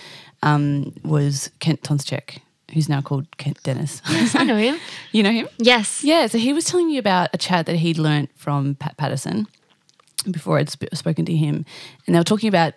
um, 0.43 0.93
was 1.03 1.49
Kent 1.59 1.83
Tonschek, 1.83 2.39
who's 2.73 2.89
now 2.89 3.01
called 3.01 3.37
Kent 3.37 3.63
Dennis. 3.63 4.01
Yes, 4.09 4.35
I 4.35 4.43
know 4.43 4.57
him. 4.57 4.77
you 5.11 5.23
know 5.23 5.31
him? 5.31 5.47
Yes. 5.57 6.03
Yeah, 6.03 6.27
so 6.27 6.37
he 6.37 6.53
was 6.53 6.65
telling 6.65 6.87
me 6.87 6.97
about 6.97 7.29
a 7.33 7.37
chat 7.37 7.65
that 7.67 7.77
he'd 7.77 7.97
learnt 7.97 8.29
from 8.35 8.75
Pat 8.75 8.97
Pattison 8.97 9.47
before 10.29 10.57
I'd 10.57 10.69
sp- 10.69 10.91
spoken 10.93 11.25
to 11.25 11.35
him. 11.35 11.65
And 12.05 12.15
they 12.15 12.19
were 12.19 12.25
talking 12.25 12.49
about 12.49 12.73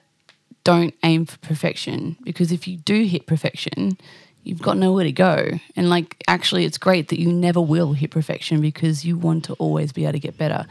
don't 0.63 0.95
aim 1.03 1.27
for 1.27 1.39
perfection 1.39 2.17
because 2.23 2.53
if 2.53 2.69
you 2.69 2.77
do 2.77 3.05
hit 3.05 3.27
perfection, 3.27 3.97
you've 4.43 4.63
got 4.63 4.77
nowhere 4.77 5.05
to 5.05 5.13
go. 5.13 5.51
And 5.77 5.91
like, 5.91 6.23
actually, 6.27 6.65
it's 6.65 6.79
great 6.79 7.09
that 7.09 7.21
you 7.21 7.33
never 7.33 7.61
will 7.61 7.93
hit 7.93 8.11
perfection 8.11 8.61
because 8.61 9.05
you 9.05 9.19
want 9.19 9.45
to 9.45 9.55
always 9.55 9.93
be 9.93 10.05
able 10.05 10.13
to 10.13 10.21
get 10.21 10.39
better. 10.39 10.67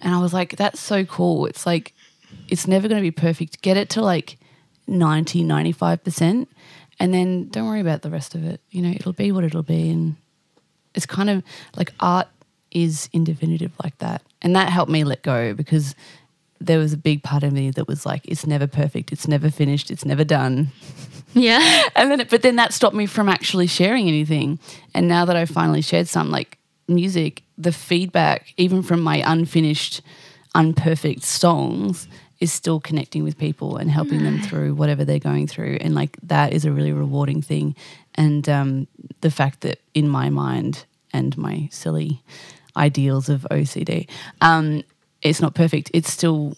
And 0.00 0.14
I 0.14 0.20
was 0.20 0.32
like, 0.32 0.56
that's 0.56 0.80
so 0.80 1.04
cool. 1.04 1.46
It's 1.46 1.66
like, 1.66 1.94
it's 2.48 2.66
never 2.66 2.88
going 2.88 3.00
to 3.00 3.06
be 3.06 3.10
perfect. 3.10 3.62
Get 3.62 3.76
it 3.76 3.90
to 3.90 4.02
like 4.02 4.38
90, 4.86 5.44
95%. 5.44 6.46
And 6.98 7.14
then 7.14 7.48
don't 7.48 7.66
worry 7.66 7.80
about 7.80 8.02
the 8.02 8.10
rest 8.10 8.34
of 8.34 8.44
it. 8.44 8.60
You 8.70 8.82
know, 8.82 8.90
it'll 8.90 9.12
be 9.12 9.32
what 9.32 9.44
it'll 9.44 9.62
be. 9.62 9.90
And 9.90 10.16
it's 10.94 11.06
kind 11.06 11.30
of 11.30 11.42
like 11.76 11.92
art 12.00 12.28
is 12.70 13.08
indefinitive 13.12 13.72
like 13.82 13.98
that. 13.98 14.22
And 14.42 14.54
that 14.56 14.68
helped 14.68 14.90
me 14.90 15.04
let 15.04 15.22
go 15.22 15.54
because 15.54 15.94
there 16.60 16.78
was 16.78 16.92
a 16.92 16.96
big 16.96 17.22
part 17.22 17.42
of 17.42 17.52
me 17.52 17.70
that 17.70 17.88
was 17.88 18.04
like, 18.04 18.26
it's 18.26 18.46
never 18.46 18.66
perfect, 18.66 19.12
it's 19.12 19.26
never 19.26 19.50
finished, 19.50 19.90
it's 19.90 20.04
never 20.04 20.24
done. 20.24 20.68
Yeah. 21.32 21.88
And 21.96 22.10
then, 22.10 22.26
but 22.30 22.42
then 22.42 22.56
that 22.56 22.72
stopped 22.72 22.96
me 22.96 23.06
from 23.06 23.28
actually 23.28 23.66
sharing 23.66 24.08
anything. 24.08 24.58
And 24.94 25.08
now 25.08 25.24
that 25.24 25.36
I've 25.36 25.50
finally 25.50 25.82
shared 25.82 26.08
some 26.08 26.30
like 26.30 26.58
music, 26.88 27.42
the 27.58 27.72
feedback, 27.72 28.54
even 28.56 28.82
from 28.82 29.00
my 29.00 29.22
unfinished, 29.26 30.02
unperfect 30.54 31.22
songs, 31.22 32.08
is 32.40 32.52
still 32.52 32.80
connecting 32.80 33.22
with 33.22 33.36
people 33.38 33.76
and 33.76 33.90
helping 33.90 34.24
them 34.24 34.40
through 34.40 34.74
whatever 34.74 35.04
they're 35.04 35.18
going 35.18 35.46
through. 35.46 35.76
And 35.80 35.94
like 35.94 36.16
that 36.22 36.52
is 36.52 36.64
a 36.64 36.72
really 36.72 36.92
rewarding 36.92 37.42
thing. 37.42 37.76
And 38.14 38.48
um, 38.48 38.86
the 39.20 39.30
fact 39.30 39.60
that 39.60 39.78
in 39.94 40.08
my 40.08 40.30
mind 40.30 40.86
and 41.12 41.36
my 41.36 41.68
silly 41.70 42.22
ideals 42.76 43.28
of 43.28 43.46
OCD, 43.50 44.08
um, 44.40 44.82
it's 45.22 45.40
not 45.40 45.54
perfect. 45.54 45.90
It's 45.94 46.12
still 46.12 46.56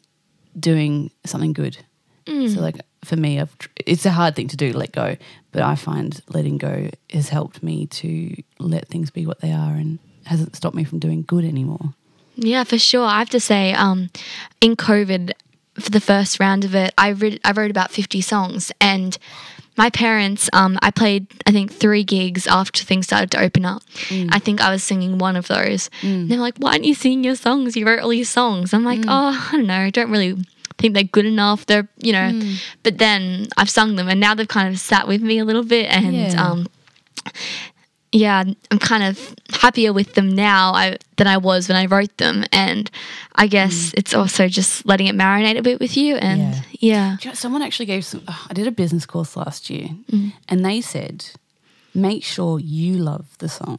doing 0.59 1.11
something 1.25 1.53
good. 1.53 1.79
So 2.25 2.61
like 2.61 2.81
for 3.05 3.17
me, 3.17 3.41
I've, 3.41 3.57
tr- 3.59 3.69
it's 3.85 4.07
a 4.07 4.11
hard 4.11 4.37
thing 4.37 4.47
to 4.49 4.57
do, 4.57 4.73
let 4.73 4.93
go. 4.93 5.17
But 5.51 5.63
I 5.63 5.75
find 5.75 6.21
letting 6.29 6.57
go 6.57 6.89
has 7.11 7.29
helped 7.29 7.63
me 7.63 7.87
to 7.87 8.43
let 8.61 8.87
things 8.89 9.11
be 9.11 9.27
what 9.27 9.41
they 9.41 9.53
are 9.53 9.73
and 9.75 9.99
hasn't 10.25 10.55
stopped 10.55 10.77
me 10.77 10.85
from 10.85 11.01
doing 11.01 11.23
good 11.23 11.45
anymore. 11.45 11.95
Yeah, 12.37 12.63
for 12.65 12.79
sure. 12.79 13.05
I 13.05 13.19
have 13.19 13.31
to 13.31 13.41
say, 13.41 13.73
um, 13.75 14.09
in 14.61 14.77
COVID, 14.77 15.33
for 15.81 15.91
the 15.91 16.01
first 16.01 16.39
round 16.39 16.65
of 16.65 16.75
it, 16.75 16.95
I 16.97 17.09
read, 17.09 17.41
I 17.45 17.53
wrote 17.53 17.71
about 17.71 17.91
fifty 17.91 18.21
songs, 18.21 18.71
and 18.81 19.19
my 19.77 19.89
parents, 19.91 20.49
um, 20.53 20.79
I 20.83 20.91
played 20.91 21.27
I 21.47 21.51
think 21.51 21.73
three 21.73 22.05
gigs 22.05 22.47
after 22.47 22.83
things 22.85 23.07
started 23.07 23.31
to 23.33 23.41
open 23.41 23.65
up. 23.65 23.83
I 24.31 24.39
think 24.39 24.61
I 24.61 24.71
was 24.71 24.83
singing 24.85 25.19
one 25.19 25.37
of 25.37 25.49
those. 25.49 25.89
And 26.03 26.31
they're 26.31 26.39
like, 26.39 26.59
"Why 26.59 26.73
aren't 26.73 26.85
you 26.85 26.95
singing 26.95 27.25
your 27.25 27.37
songs? 27.37 27.77
You 27.77 27.87
wrote 27.87 28.01
all 28.01 28.11
these 28.11 28.29
songs." 28.29 28.75
I'm 28.75 28.85
like, 28.85 29.01
"Oh, 29.09 29.49
I 29.53 29.57
don't 29.57 29.67
know. 29.67 29.81
I 29.81 29.91
don't 29.91 30.11
really." 30.11 30.37
think 30.79 30.95
they're 30.95 31.05
good 31.05 31.27
enough 31.27 31.65
they're 31.67 31.87
you 31.99 32.11
know 32.13 32.33
but 32.83 32.99
then 32.99 33.47
i've 33.57 33.71
sung 33.71 33.95
them 33.95 34.09
and 34.09 34.19
now 34.19 34.35
they've 34.35 34.49
kind 34.49 34.67
of 34.73 34.81
sat 34.81 35.07
with 35.07 35.23
me 35.23 35.39
a 35.39 35.45
little 35.45 35.63
bit 35.63 35.87
and 35.87 36.13
Yeah. 36.17 36.43
um 36.51 36.67
yeah, 38.13 38.45
I'm 38.71 38.79
kind 38.79 39.03
of 39.03 39.35
happier 39.51 39.93
with 39.93 40.15
them 40.15 40.29
now 40.35 40.73
I, 40.75 40.99
than 41.17 41.27
I 41.27 41.39
was 41.39 41.69
when 41.69 41.77
I 41.77 41.87
wrote 41.87 42.17
them. 42.19 42.45
And 42.53 42.91
I 43.35 43.47
guess 43.47 43.93
it's 43.97 44.13
also 44.15 44.49
just 44.49 44.85
letting 44.87 45.07
it 45.07 45.17
marinate 45.17 45.59
a 45.59 45.63
bit 45.63 45.81
with 45.81 45.97
you. 45.97 46.17
And 46.17 46.41
Yeah. 46.41 46.61
yeah, 46.79 47.17
you 47.23 47.31
know, 47.31 47.35
someone 47.35 47.63
actually 47.63 47.87
gave 47.87 48.05
some. 48.05 48.23
oh, 48.29 48.47
I 48.51 48.53
did 48.55 48.67
a 48.67 48.71
business 48.71 49.07
course 49.07 49.37
last 49.37 49.71
year, 49.71 49.89
Mm. 50.11 50.33
and 50.49 50.65
they 50.65 50.81
said, 50.83 51.25
make 51.95 52.23
sure 52.25 52.59
you 52.61 52.97
love 52.99 53.27
the 53.39 53.49
song. 53.49 53.79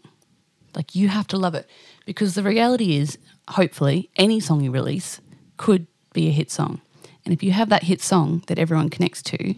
Like 0.76 0.96
you 0.96 1.10
have 1.10 1.28
to 1.28 1.38
love 1.38 1.54
it 1.56 1.70
because 2.06 2.34
the 2.34 2.44
reality 2.44 2.98
is, 2.98 3.18
hopefully, 3.50 4.10
any 4.16 4.40
song 4.40 4.62
you 4.62 4.72
release 4.72 5.22
could 5.58 5.86
be 6.14 6.28
a 6.28 6.32
hit 6.32 6.50
song. 6.50 6.82
And 7.26 7.34
if 7.34 7.44
you 7.44 7.52
have 7.52 7.70
that 7.70 7.84
hit 7.84 8.02
song 8.02 8.44
that 8.48 8.58
everyone 8.60 8.90
connects 8.90 9.22
to, 9.24 9.54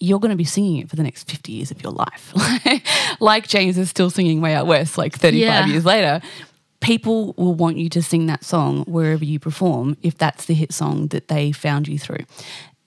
you're 0.00 0.18
going 0.18 0.30
to 0.30 0.36
be 0.36 0.44
singing 0.44 0.78
it 0.78 0.88
for 0.88 0.96
the 0.96 1.02
next 1.02 1.30
50 1.30 1.52
years 1.52 1.70
of 1.70 1.82
your 1.82 1.92
life. 1.92 2.32
like 3.20 3.46
James 3.46 3.76
is 3.76 3.90
still 3.90 4.08
singing 4.10 4.40
Way 4.40 4.54
Out 4.54 4.66
West 4.66 4.96
like 4.98 5.14
35 5.14 5.38
Yeah. 5.40 5.66
years 5.66 5.84
later. 5.84 6.20
People 6.80 7.34
will 7.36 7.54
want 7.54 7.76
you 7.76 7.90
to 7.90 8.02
sing 8.02 8.24
that 8.26 8.42
song 8.42 8.84
wherever 8.84 9.22
you 9.24 9.38
perform 9.38 9.98
if 10.02 10.16
that's 10.16 10.46
the 10.46 10.54
hit 10.54 10.72
song 10.72 11.08
that 11.08 11.28
they 11.28 11.52
found 11.52 11.86
you 11.86 11.98
through. 11.98 12.24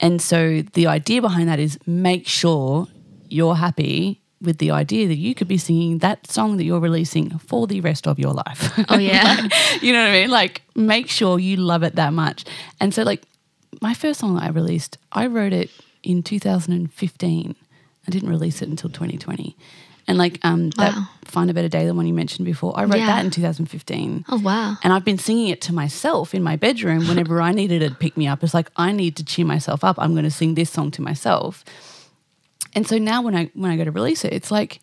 And 0.00 0.20
so 0.20 0.62
the 0.72 0.88
idea 0.88 1.20
behind 1.22 1.48
that 1.48 1.60
is 1.60 1.78
make 1.86 2.26
sure 2.26 2.88
you're 3.28 3.54
happy 3.54 4.20
with 4.40 4.58
the 4.58 4.72
idea 4.72 5.06
that 5.06 5.14
you 5.16 5.34
could 5.34 5.46
be 5.46 5.56
singing 5.56 5.98
that 5.98 6.26
song 6.28 6.56
that 6.56 6.64
you're 6.64 6.80
releasing 6.80 7.38
for 7.38 7.68
the 7.68 7.80
rest 7.80 8.08
of 8.08 8.18
your 8.18 8.32
life. 8.32 8.78
Oh, 8.88 8.98
yeah. 8.98 9.46
you 9.80 9.92
know 9.92 10.02
what 10.02 10.10
I 10.10 10.12
mean? 10.22 10.30
Like 10.30 10.62
make 10.74 11.08
sure 11.08 11.38
you 11.38 11.56
love 11.58 11.84
it 11.84 11.94
that 11.94 12.12
much. 12.12 12.44
And 12.80 12.92
so 12.92 13.04
like 13.04 13.22
my 13.80 13.94
first 13.94 14.18
song 14.18 14.34
that 14.34 14.42
I 14.42 14.48
released, 14.48 14.98
I 15.12 15.28
wrote 15.28 15.52
it 15.52 15.70
in 16.04 16.22
2015. 16.22 17.54
I 18.06 18.10
didn't 18.10 18.28
release 18.28 18.60
it 18.62 18.68
until 18.68 18.90
2020. 18.90 19.56
And 20.06 20.18
like 20.18 20.38
um 20.44 20.70
that 20.70 20.94
Wow. 20.94 21.08
Find 21.24 21.50
a 21.50 21.54
Better 21.54 21.68
Day, 21.70 21.84
the 21.86 21.94
one 21.94 22.06
you 22.06 22.12
mentioned 22.14 22.44
before, 22.44 22.78
I 22.78 22.84
wrote 22.84 22.98
Yeah. 22.98 23.06
that 23.06 23.24
in 23.24 23.30
2015. 23.30 24.26
Oh, 24.28 24.38
wow. 24.38 24.76
And 24.84 24.92
I've 24.92 25.04
been 25.04 25.18
singing 25.18 25.48
it 25.48 25.60
to 25.62 25.72
myself 25.74 26.32
in 26.34 26.42
my 26.44 26.54
bedroom 26.54 27.08
whenever 27.08 27.40
I 27.40 27.50
needed 27.52 27.82
it 27.82 27.88
to 27.88 27.94
pick 27.96 28.16
me 28.16 28.28
up. 28.28 28.44
It's 28.44 28.54
like 28.54 28.70
I 28.76 28.92
need 28.92 29.16
to 29.16 29.24
cheer 29.24 29.44
myself 29.46 29.82
up. 29.82 29.96
I'm 29.98 30.12
going 30.12 30.24
to 30.24 30.30
sing 30.30 30.54
this 30.54 30.70
song 30.70 30.90
to 30.92 31.02
myself. 31.02 31.64
And 32.74 32.86
so 32.86 32.98
now 32.98 33.22
when 33.22 33.34
I 33.34 33.50
when 33.54 33.70
I 33.70 33.76
go 33.76 33.84
to 33.84 33.90
release 33.90 34.24
it, 34.24 34.32
it's 34.32 34.50
like 34.50 34.80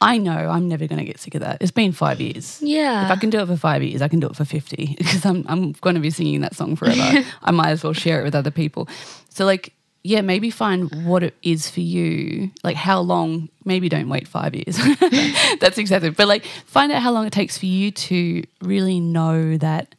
I 0.00 0.18
know 0.18 0.32
I'm 0.48 0.68
never 0.68 0.86
going 0.86 0.98
to 1.00 1.04
get 1.04 1.20
sick 1.20 1.34
of 1.34 1.42
that. 1.42 1.58
It's 1.60 1.70
been 1.72 1.92
five 1.92 2.20
years. 2.20 2.58
Yeah. 2.62 3.04
If 3.04 3.10
I 3.10 3.16
can 3.16 3.28
do 3.30 3.40
it 3.40 3.46
for 3.46 3.56
five 3.56 3.82
years, 3.82 4.00
I 4.02 4.08
can 4.08 4.18
do 4.20 4.28
it 4.28 4.34
for 4.36 4.44
50 4.44 4.94
because 4.98 5.24
I'm, 5.26 5.44
I'm 5.48 5.72
going 5.72 5.94
to 5.94 6.00
be 6.00 6.10
singing 6.10 6.40
that 6.40 6.54
song 6.56 6.74
forever. 6.76 7.24
I 7.42 7.50
might 7.50 7.70
as 7.70 7.84
well 7.84 7.92
share 7.92 8.20
it 8.20 8.24
with 8.24 8.34
other 8.34 8.50
people. 8.50 8.88
So, 9.28 9.44
like, 9.44 9.72
yeah, 10.04 10.20
maybe 10.20 10.50
find 10.50 11.04
what 11.06 11.22
it 11.22 11.34
is 11.42 11.70
for 11.70 11.80
you. 11.80 12.50
Like, 12.64 12.76
how 12.76 13.00
long, 13.00 13.48
maybe 13.64 13.88
don't 13.88 14.08
wait 14.08 14.26
five 14.26 14.54
years. 14.54 14.76
That's 15.60 15.78
excessive. 15.78 16.16
But, 16.16 16.26
like, 16.28 16.44
find 16.66 16.90
out 16.90 17.02
how 17.02 17.12
long 17.12 17.26
it 17.26 17.32
takes 17.32 17.56
for 17.56 17.66
you 17.66 17.90
to 17.92 18.42
really 18.60 18.98
know 18.98 19.56
that 19.58 19.94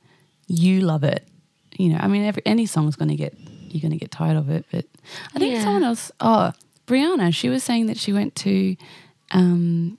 you 0.48 0.82
love 0.82 1.04
it. 1.04 1.26
You 1.78 1.90
know, 1.90 1.98
I 2.02 2.08
mean, 2.08 2.24
every, 2.26 2.44
any 2.46 2.66
song's 2.66 2.96
going 2.98 3.10
to 3.10 3.16
get, 3.16 3.34
you're 3.70 3.82
going 3.82 3.92
to 3.92 3.98
get 3.98 4.12
tired 4.12 4.36
of 4.38 4.50
it. 4.50 4.66
But 4.72 4.86
I 5.36 5.40
think 5.40 5.54
Yeah. 5.56 5.64
someone 5.64 5.84
else, 5.84 6.12
oh, 6.20 6.52
Brianna, 6.86 7.34
she 7.34 7.48
was 7.50 7.64
saying 7.64 7.86
that 7.88 7.98
she 7.98 8.12
went 8.12 8.36
to, 8.36 8.76
um, 9.32 9.98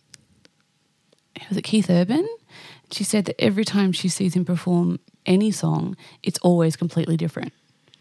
was 1.48 1.56
it 1.56 1.62
Keith 1.62 1.88
Urban? 1.90 2.28
She 2.92 3.04
said 3.04 3.24
that 3.24 3.40
every 3.40 3.64
time 3.64 3.90
she 3.92 4.08
sees 4.08 4.34
him 4.36 4.44
perform 4.44 5.00
any 5.26 5.50
song, 5.50 5.96
it's 6.22 6.38
always 6.40 6.76
completely 6.76 7.16
different. 7.16 7.52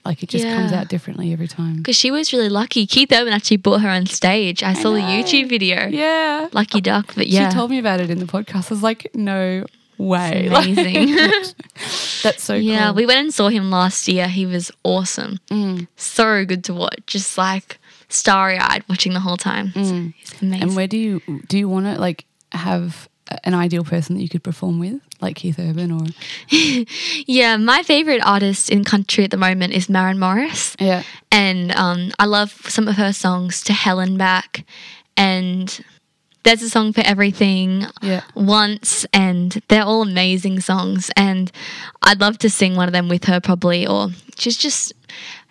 Like 0.05 0.21
it 0.21 0.29
just 0.29 0.43
comes 0.45 0.73
out 0.73 0.89
differently 0.89 1.31
every 1.31 1.47
time. 1.47 1.77
Because 1.77 1.95
she 1.95 2.11
was 2.11 2.33
really 2.33 2.49
lucky. 2.49 2.85
Keith 2.85 3.11
Urban 3.11 3.31
actually 3.31 3.57
brought 3.57 3.81
her 3.81 3.89
on 3.89 4.05
stage. 4.05 4.61
I, 4.61 4.73
saw 4.73 4.91
the. 4.91 4.99
YouTube 4.99 5.47
video. 5.47 5.87
Yeah. 5.87 6.49
Lucky 6.51 6.81
duck, 6.81 7.13
but 7.15 7.27
yeah. 7.27 7.49
She 7.49 7.55
told 7.55 7.71
me 7.71 7.79
about 7.79 8.01
it 8.01 8.09
in 8.09 8.19
the 8.19 8.25
podcast. 8.25 8.71
I 8.71 8.73
was 8.75 8.83
like, 8.83 9.09
no 9.13 9.65
way. 9.97 10.49
It's 10.51 10.67
amazing. 10.67 11.15
That's 12.23 12.43
so 12.43 12.53
cool. 12.55 12.61
yeah, 12.61 12.87
cool. 12.87 12.95
we 12.95 13.05
went 13.05 13.19
and 13.19 13.33
saw 13.33 13.47
him 13.49 13.69
last 13.69 14.07
year. 14.07 14.27
He 14.27 14.45
was 14.45 14.71
awesome. 14.83 15.39
Mm. 15.49 15.87
So 15.95 16.45
good 16.45 16.63
to 16.65 16.73
watch. 16.73 16.99
Just 17.07 17.37
like 17.37 17.79
starry 18.09 18.57
eyed 18.57 18.83
watching 18.89 19.13
the 19.13 19.19
whole 19.21 19.37
time. 19.37 19.67
It's- 19.69 19.89
He's 19.89 20.41
amazing. 20.41 20.59
Mm. 20.59 20.61
And 20.63 20.75
where 20.75 20.87
do 20.87 20.97
you 20.97 21.21
do 21.47 21.57
you 21.57 21.69
want 21.69 21.85
to 21.85 21.99
like 21.99 22.25
have 22.51 23.07
an 23.43 23.53
ideal 23.53 23.83
person 23.83 24.15
that 24.15 24.21
you 24.21 24.29
could 24.29 24.43
perform 24.43 24.79
with, 24.79 25.01
like 25.21 25.35
Keith 25.37 25.59
Urban 25.59 25.91
or 25.91 26.05
yeah, 27.25 27.57
my 27.57 27.83
favorite 27.83 28.21
artist 28.25 28.69
in 28.69 28.83
country 28.83 29.23
at 29.23 29.31
the 29.31 29.37
moment 29.37 29.73
is 29.73 29.89
Maren 29.89 30.19
Morris. 30.19 30.75
yeah, 30.79 31.03
and 31.31 31.71
um, 31.75 32.11
I 32.19 32.25
love 32.25 32.51
some 32.51 32.87
of 32.87 32.95
her 32.95 33.13
songs 33.13 33.63
to 33.63 33.73
Helen 33.73 34.17
Back, 34.17 34.65
and 35.17 35.83
there's 36.43 36.61
a 36.61 36.69
song 36.69 36.93
for 36.93 37.01
everything. 37.01 37.85
Yeah. 38.01 38.23
Once, 38.35 39.05
and 39.13 39.61
they're 39.69 39.83
all 39.83 40.01
amazing 40.01 40.59
songs, 40.59 41.09
and 41.15 41.51
I'd 42.01 42.19
love 42.19 42.37
to 42.39 42.49
sing 42.49 42.75
one 42.75 42.87
of 42.87 42.93
them 42.93 43.09
with 43.09 43.25
her 43.25 43.39
probably, 43.39 43.87
or 43.87 44.09
she's 44.37 44.57
just 44.57 44.93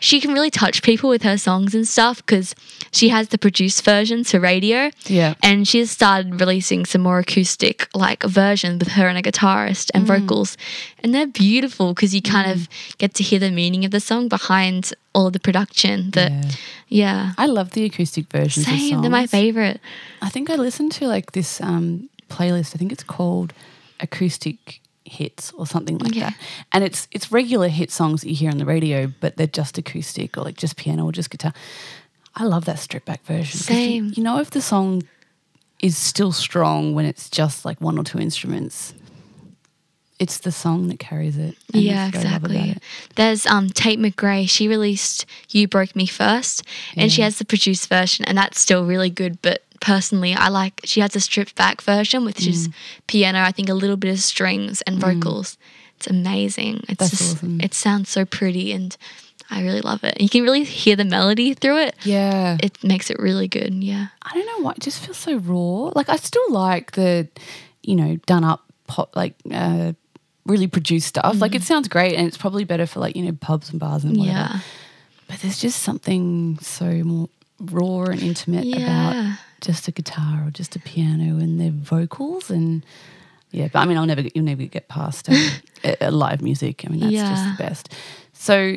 she 0.02 0.20
can 0.20 0.32
really 0.34 0.50
touch 0.50 0.82
people 0.82 1.08
with 1.08 1.22
her 1.22 1.38
songs 1.38 1.76
and 1.76 1.86
stuff 1.86 2.16
because 2.16 2.56
she 2.90 3.08
has 3.10 3.28
the 3.28 3.38
produced 3.38 3.84
versions 3.84 4.32
for 4.32 4.40
radio. 4.40 4.90
Yeah. 5.06 5.34
And 5.44 5.66
she 5.66 5.78
has 5.78 5.92
started 5.92 6.40
releasing 6.40 6.84
some 6.84 7.02
more 7.02 7.20
acoustic 7.20 7.88
like 7.94 8.24
versions 8.24 8.80
with 8.80 8.94
her 8.94 9.06
and 9.06 9.16
a 9.16 9.22
guitarist 9.22 9.92
and 9.94 10.04
vocals. 10.04 10.56
And 11.04 11.14
they're 11.14 11.28
beautiful 11.28 11.94
because 11.94 12.12
you 12.12 12.20
kind 12.20 12.50
of 12.50 12.68
get 12.98 13.14
to 13.14 13.22
hear 13.22 13.38
the 13.38 13.52
meaning 13.52 13.84
of 13.84 13.92
the 13.92 14.00
song 14.00 14.26
behind 14.26 14.92
all 15.14 15.28
of 15.28 15.34
the 15.34 15.40
production. 15.40 16.10
That 16.10 16.32
Yeah. 16.32 16.50
yeah. 16.88 17.32
I 17.38 17.46
love 17.46 17.70
the 17.70 17.84
acoustic 17.84 18.26
versions. 18.26 18.66
of 18.66 18.72
Same, 18.74 19.02
they're 19.02 19.10
my 19.10 19.28
favorite. 19.28 19.80
I 20.20 20.30
think 20.30 20.50
I 20.50 20.56
listened 20.56 20.90
to 20.92 21.06
like 21.06 21.30
this 21.30 21.60
um, 21.60 22.10
playlist. 22.28 22.74
I 22.74 22.78
think 22.78 22.90
it's 22.90 23.04
called 23.04 23.52
acoustic 24.00 24.81
hits 25.04 25.52
or 25.52 25.66
something 25.66 25.98
like 25.98 26.14
Yeah. 26.14 26.30
that. 26.30 26.38
And 26.72 26.84
it's 26.84 27.08
it's 27.10 27.30
regular 27.32 27.68
hit 27.68 27.90
songs 27.90 28.20
that 28.22 28.28
you 28.28 28.34
hear 28.36 28.50
on 28.50 28.58
the 28.58 28.64
radio, 28.66 29.12
but 29.20 29.36
they're 29.36 29.46
just 29.46 29.78
acoustic 29.78 30.36
or 30.38 30.42
like 30.42 30.56
just 30.56 30.76
piano 30.76 31.04
or 31.06 31.12
just 31.12 31.30
guitar. 31.30 31.52
I 32.34 32.44
love 32.44 32.64
that 32.64 32.78
stripped 32.78 33.06
back 33.06 33.24
version. 33.26 33.58
you- 33.58 33.64
Same. 33.64 34.12
You, 34.16 34.22
know 34.22 34.38
if 34.38 34.50
the 34.50 34.62
song 34.62 35.02
is 35.80 35.96
still 35.98 36.32
strong 36.32 36.94
when 36.94 37.04
it's 37.04 37.28
just 37.28 37.64
like 37.64 37.80
one 37.80 37.98
or 37.98 38.04
two 38.04 38.18
instruments. 38.18 38.94
It's 40.18 40.38
the 40.38 40.52
song 40.52 40.86
that 40.88 41.00
carries 41.00 41.36
it. 41.36 41.56
yeah, 41.72 42.08
that's 42.08 42.18
what 42.18 42.26
I 42.26 42.30
love 42.34 42.44
about 42.44 42.50
exactly. 42.54 42.70
it. 42.76 42.82
There's 43.16 43.44
um 43.46 43.68
Tate 43.70 43.98
McRae. 43.98 44.48
She 44.48 44.68
released 44.68 45.26
"You 45.50 45.66
Broke 45.66 45.96
Me 45.96 46.06
First, 46.06 46.62
and 46.96 47.10
she 47.10 47.22
has 47.22 47.38
the 47.38 47.44
produced 47.44 47.88
version, 47.88 48.24
and 48.26 48.38
that's 48.38 48.60
still 48.60 48.84
really 48.86 49.10
good. 49.10 49.42
But 49.42 49.64
personally, 49.82 50.32
I 50.32 50.48
like 50.48 50.80
she 50.84 51.00
has 51.00 51.14
a 51.14 51.20
stripped 51.20 51.54
back 51.56 51.82
version 51.82 52.24
with 52.24 52.36
just 52.38 52.70
Mm. 52.70 52.74
piano. 53.06 53.40
I 53.42 53.52
think 53.52 53.68
a 53.68 53.74
little 53.74 53.98
bit 53.98 54.10
of 54.12 54.20
strings 54.20 54.80
and 54.82 54.98
vocals. 54.98 55.58
It's 55.98 56.06
amazing. 56.06 56.84
It's 56.88 56.98
That's 56.98 57.10
just 57.18 57.36
awesome. 57.36 57.60
it 57.60 57.74
sounds 57.74 58.08
so 58.08 58.24
pretty, 58.24 58.72
and 58.72 58.96
I 59.50 59.62
really 59.62 59.82
love 59.82 60.02
it. 60.04 60.18
You 60.20 60.28
can 60.30 60.42
really 60.44 60.64
hear 60.64 60.96
the 60.96 61.04
melody 61.04 61.52
through 61.54 61.78
it. 61.82 61.94
Yeah. 62.04 62.56
It 62.62 62.82
makes 62.82 63.10
it 63.10 63.18
really 63.18 63.48
good. 63.48 63.74
Yeah. 63.84 64.06
I 64.22 64.32
don't 64.34 64.46
know 64.46 64.60
why. 64.64 64.72
It 64.72 64.80
just 64.80 65.00
feels 65.04 65.18
so 65.18 65.36
raw. 65.36 65.92
Like 65.94 66.08
I 66.08 66.16
still 66.16 66.50
like 66.50 66.92
the, 66.92 67.28
you 67.82 67.94
know, 67.94 68.16
done 68.26 68.44
up 68.44 68.64
pop, 68.86 69.14
like 69.14 69.34
uh, 69.52 69.92
really 70.46 70.66
produced 70.66 71.06
stuff. 71.08 71.38
Like 71.40 71.54
it 71.54 71.62
sounds 71.62 71.88
great, 71.88 72.14
and 72.14 72.26
it's 72.26 72.38
probably 72.38 72.64
better 72.64 72.86
for 72.86 73.00
like 73.00 73.14
you 73.14 73.22
know 73.22 73.36
pubs 73.40 73.70
and 73.70 73.78
bars 73.78 74.04
and 74.04 74.16
whatever. 74.16 74.38
Yeah. 74.38 74.58
But 75.28 75.38
there's 75.40 75.58
just 75.60 75.82
something 75.82 76.58
so 76.60 76.86
more 77.04 77.28
raw 77.60 78.04
and 78.10 78.20
intimate 78.22 78.64
Yeah. 78.64 78.76
about 79.30 79.38
just 79.62 79.88
a 79.88 79.90
guitar 79.92 80.46
or 80.46 80.50
just 80.50 80.76
a 80.76 80.78
piano 80.80 81.38
and 81.38 81.58
their 81.60 81.70
vocals 81.72 82.50
and. 82.50 82.84
Yeah, 83.54 83.68
but 83.70 83.80
I 83.80 83.84
mean, 83.84 83.98
I'll 83.98 84.06
never 84.06 84.22
you'll 84.34 84.46
never 84.46 84.64
get 84.64 84.88
past 84.88 85.28
um, 85.28 85.36
live 86.00 86.40
music. 86.40 86.84
I 86.86 86.88
mean, 86.88 87.00
that's 87.00 87.12
Yeah. 87.12 87.28
just 87.28 87.44
the 87.58 87.62
best. 87.62 87.88
So 88.32 88.76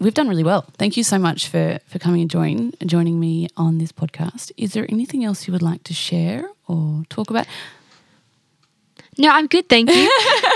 we've 0.00 0.14
done 0.14 0.26
really 0.26 0.42
well. 0.42 0.64
Thank 0.78 0.96
you 0.96 1.04
so 1.04 1.18
much 1.18 1.48
for 1.48 1.78
for 1.86 1.98
coming 1.98 2.22
and 2.22 2.30
join 2.30 2.72
joining 2.86 3.20
me 3.20 3.48
on 3.58 3.76
this 3.76 3.92
podcast. 3.92 4.52
Is 4.56 4.72
there 4.72 4.86
anything 4.88 5.22
else 5.22 5.46
you 5.46 5.52
would 5.52 5.60
like 5.60 5.82
to 5.84 5.92
share 5.92 6.48
or 6.66 7.02
talk 7.10 7.28
about? 7.28 7.46
No, 9.18 9.30
I'm 9.30 9.46
good. 9.46 9.68
Thank 9.68 9.90
you. 9.90 10.10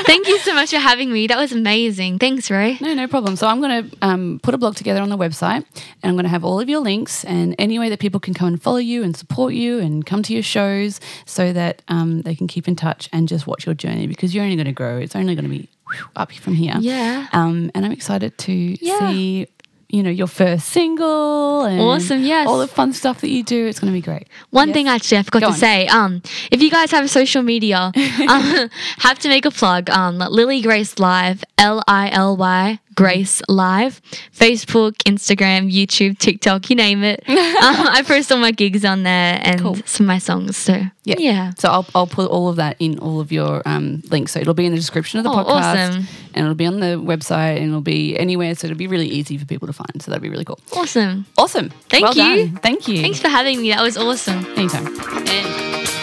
thank 0.04 0.28
you 0.28 0.38
so 0.40 0.54
much 0.54 0.70
for 0.70 0.76
having 0.78 1.12
me. 1.12 1.26
That 1.26 1.38
was 1.38 1.52
amazing. 1.52 2.18
Thanks, 2.18 2.50
Ray. 2.50 2.76
No, 2.80 2.92
no 2.94 3.06
problem. 3.08 3.36
So 3.36 3.46
I'm 3.46 3.60
going 3.60 3.90
to 3.90 3.96
um, 4.02 4.40
put 4.42 4.52
a 4.54 4.58
blog 4.58 4.76
together 4.76 5.00
on 5.00 5.08
the 5.08 5.16
website, 5.16 5.64
and 5.74 6.04
I'm 6.04 6.14
going 6.14 6.24
to 6.24 6.30
have 6.30 6.44
all 6.44 6.60
of 6.60 6.68
your 6.68 6.80
links 6.80 7.24
and 7.24 7.54
any 7.58 7.78
way 7.78 7.88
that 7.88 8.00
people 8.00 8.20
can 8.20 8.34
come 8.34 8.48
and 8.48 8.62
follow 8.62 8.76
you 8.78 9.02
and 9.02 9.16
support 9.16 9.54
you 9.54 9.78
and 9.78 10.04
come 10.04 10.22
to 10.24 10.34
your 10.34 10.42
shows, 10.42 11.00
so 11.24 11.52
that 11.52 11.82
um, 11.88 12.22
they 12.22 12.34
can 12.34 12.46
keep 12.48 12.68
in 12.68 12.76
touch 12.76 13.08
and 13.12 13.28
just 13.28 13.46
watch 13.46 13.64
your 13.64 13.74
journey 13.74 14.06
because 14.06 14.34
you're 14.34 14.44
only 14.44 14.56
going 14.56 14.66
to 14.66 14.72
grow. 14.72 14.98
It's 14.98 15.16
only 15.16 15.34
going 15.34 15.44
to 15.44 15.50
be 15.50 15.68
whew, 15.88 16.04
up 16.16 16.30
from 16.32 16.54
here. 16.54 16.74
Yeah. 16.80 17.28
Um, 17.32 17.70
and 17.74 17.86
I'm 17.86 17.92
excited 17.92 18.36
to 18.38 18.52
Yeah. 18.52 19.10
see. 19.10 19.46
You 19.92 20.02
know 20.04 20.10
your 20.10 20.28
first 20.28 20.68
single 20.68 21.64
and 21.64 21.80
Awesome, 21.80 22.22
yes. 22.22 22.46
all 22.48 22.58
the 22.58 22.68
fun 22.68 22.92
stuff 22.92 23.20
that 23.22 23.28
you 23.30 23.42
do. 23.42 23.66
It's 23.66 23.80
going 23.80 23.92
to 23.92 23.96
be 23.96 24.00
great. 24.02 24.28
One 24.50 24.68
Yes? 24.68 24.74
thing 24.74 24.88
actually 24.88 25.18
I 25.18 25.22
forgot 25.24 25.40
Go 25.40 25.46
to 25.48 25.52
on. 25.52 25.58
say, 25.58 25.86
um, 25.88 26.22
if 26.52 26.62
you 26.62 26.70
guys 26.70 26.90
have 26.92 27.04
a 27.04 27.08
social 27.08 27.42
media, 27.42 27.90
um, 28.28 28.70
have 28.98 29.18
to 29.20 29.28
make 29.28 29.44
a 29.46 29.50
plug. 29.50 29.90
Um, 29.90 30.18
Lily 30.18 30.60
Grace 30.62 30.98
Live, 31.00 31.42
L 31.58 31.82
I 31.88 32.08
L 32.10 32.36
Y 32.36 32.78
Grace 32.96 33.40
Live, 33.48 34.02
Facebook, 34.36 34.92
Instagram, 35.04 35.72
YouTube, 35.72 36.18
TikTok, 36.18 36.68
you 36.70 36.76
name 36.76 37.02
it. 37.02 37.22
um, 37.28 37.36
I 37.36 38.02
post 38.06 38.30
all 38.32 38.38
my 38.38 38.50
gigs 38.50 38.84
on 38.84 39.04
there 39.04 39.40
and 39.42 39.60
Cool. 39.60 39.76
some 39.86 40.04
of 40.04 40.08
my 40.08 40.18
songs. 40.18 40.56
So 40.56 40.74
Yeah. 41.04 41.14
yeah, 41.18 41.52
So 41.58 41.68
I'll, 41.70 41.86
I'll 41.94 42.06
put 42.06 42.30
all 42.30 42.48
of 42.48 42.56
that 42.56 42.76
in 42.78 42.98
all 42.98 43.20
of 43.20 43.32
your 43.32 43.62
um, 43.66 44.02
links. 44.10 44.32
So 44.32 44.40
it'll 44.40 44.54
be 44.54 44.66
in 44.66 44.72
the 44.72 44.78
description 44.78 45.18
of 45.18 45.24
the 45.24 45.30
Oh, 45.30 45.36
podcast 45.36 45.88
awesome. 45.88 46.04
and 46.34 46.44
it'll 46.44 46.54
be 46.54 46.66
on 46.66 46.80
the 46.80 46.96
website 47.00 47.56
and 47.56 47.66
it'll 47.68 47.80
be 47.80 48.18
anywhere. 48.18 48.54
So 48.54 48.66
it'll 48.66 48.76
be 48.76 48.86
really 48.88 49.08
easy 49.08 49.38
for 49.38 49.46
people 49.46 49.66
to 49.68 49.72
find. 49.72 50.02
So 50.02 50.10
that'd 50.10 50.22
be 50.22 50.28
really 50.28 50.44
cool. 50.44 50.58
awesome. 50.72 51.26
Awesome. 51.38 51.70
Thank 51.88 52.02
well 52.04 52.14
you. 52.14 52.46
Done. 52.48 52.56
Thank 52.58 52.88
you. 52.88 53.00
Thanks 53.00 53.20
for 53.20 53.28
having 53.28 53.62
me. 53.62 53.70
That 53.70 53.82
was 53.82 53.96
awesome. 53.96 54.44
Anytime. 54.56 55.99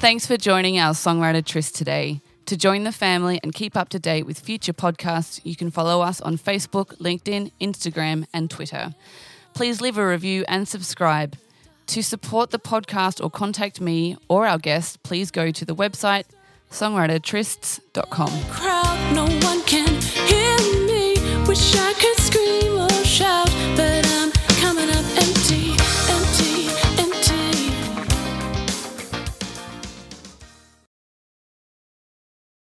Thanks 0.00 0.26
for 0.26 0.38
joining 0.38 0.78
our 0.78 0.94
songwriter 0.94 1.44
tryst 1.44 1.76
today. 1.76 2.22
To 2.46 2.56
join 2.56 2.84
the 2.84 2.90
family 2.90 3.38
and 3.42 3.52
keep 3.52 3.76
up 3.76 3.90
to 3.90 3.98
date 3.98 4.24
with 4.24 4.40
future 4.40 4.72
podcasts, 4.72 5.42
you 5.44 5.54
can 5.54 5.70
follow 5.70 6.00
us 6.00 6.22
on 6.22 6.38
Facebook, 6.38 6.96
LinkedIn, 6.96 7.52
Instagram, 7.60 8.24
and 8.32 8.50
Twitter. 8.50 8.94
Please 9.52 9.82
leave 9.82 9.98
a 9.98 10.08
review 10.08 10.46
and 10.48 10.66
subscribe. 10.66 11.36
To 11.88 12.02
support 12.02 12.50
the 12.50 12.58
podcast 12.58 13.22
or 13.22 13.28
contact 13.28 13.78
me 13.78 14.16
or 14.26 14.46
our 14.46 14.56
guests, 14.56 14.96
please 14.96 15.30
go 15.30 15.50
to 15.50 15.64
the 15.66 15.74
website 15.74 16.24
songwritertrysts.com. 16.70 18.44
crowd, 18.48 19.14
no 19.14 19.26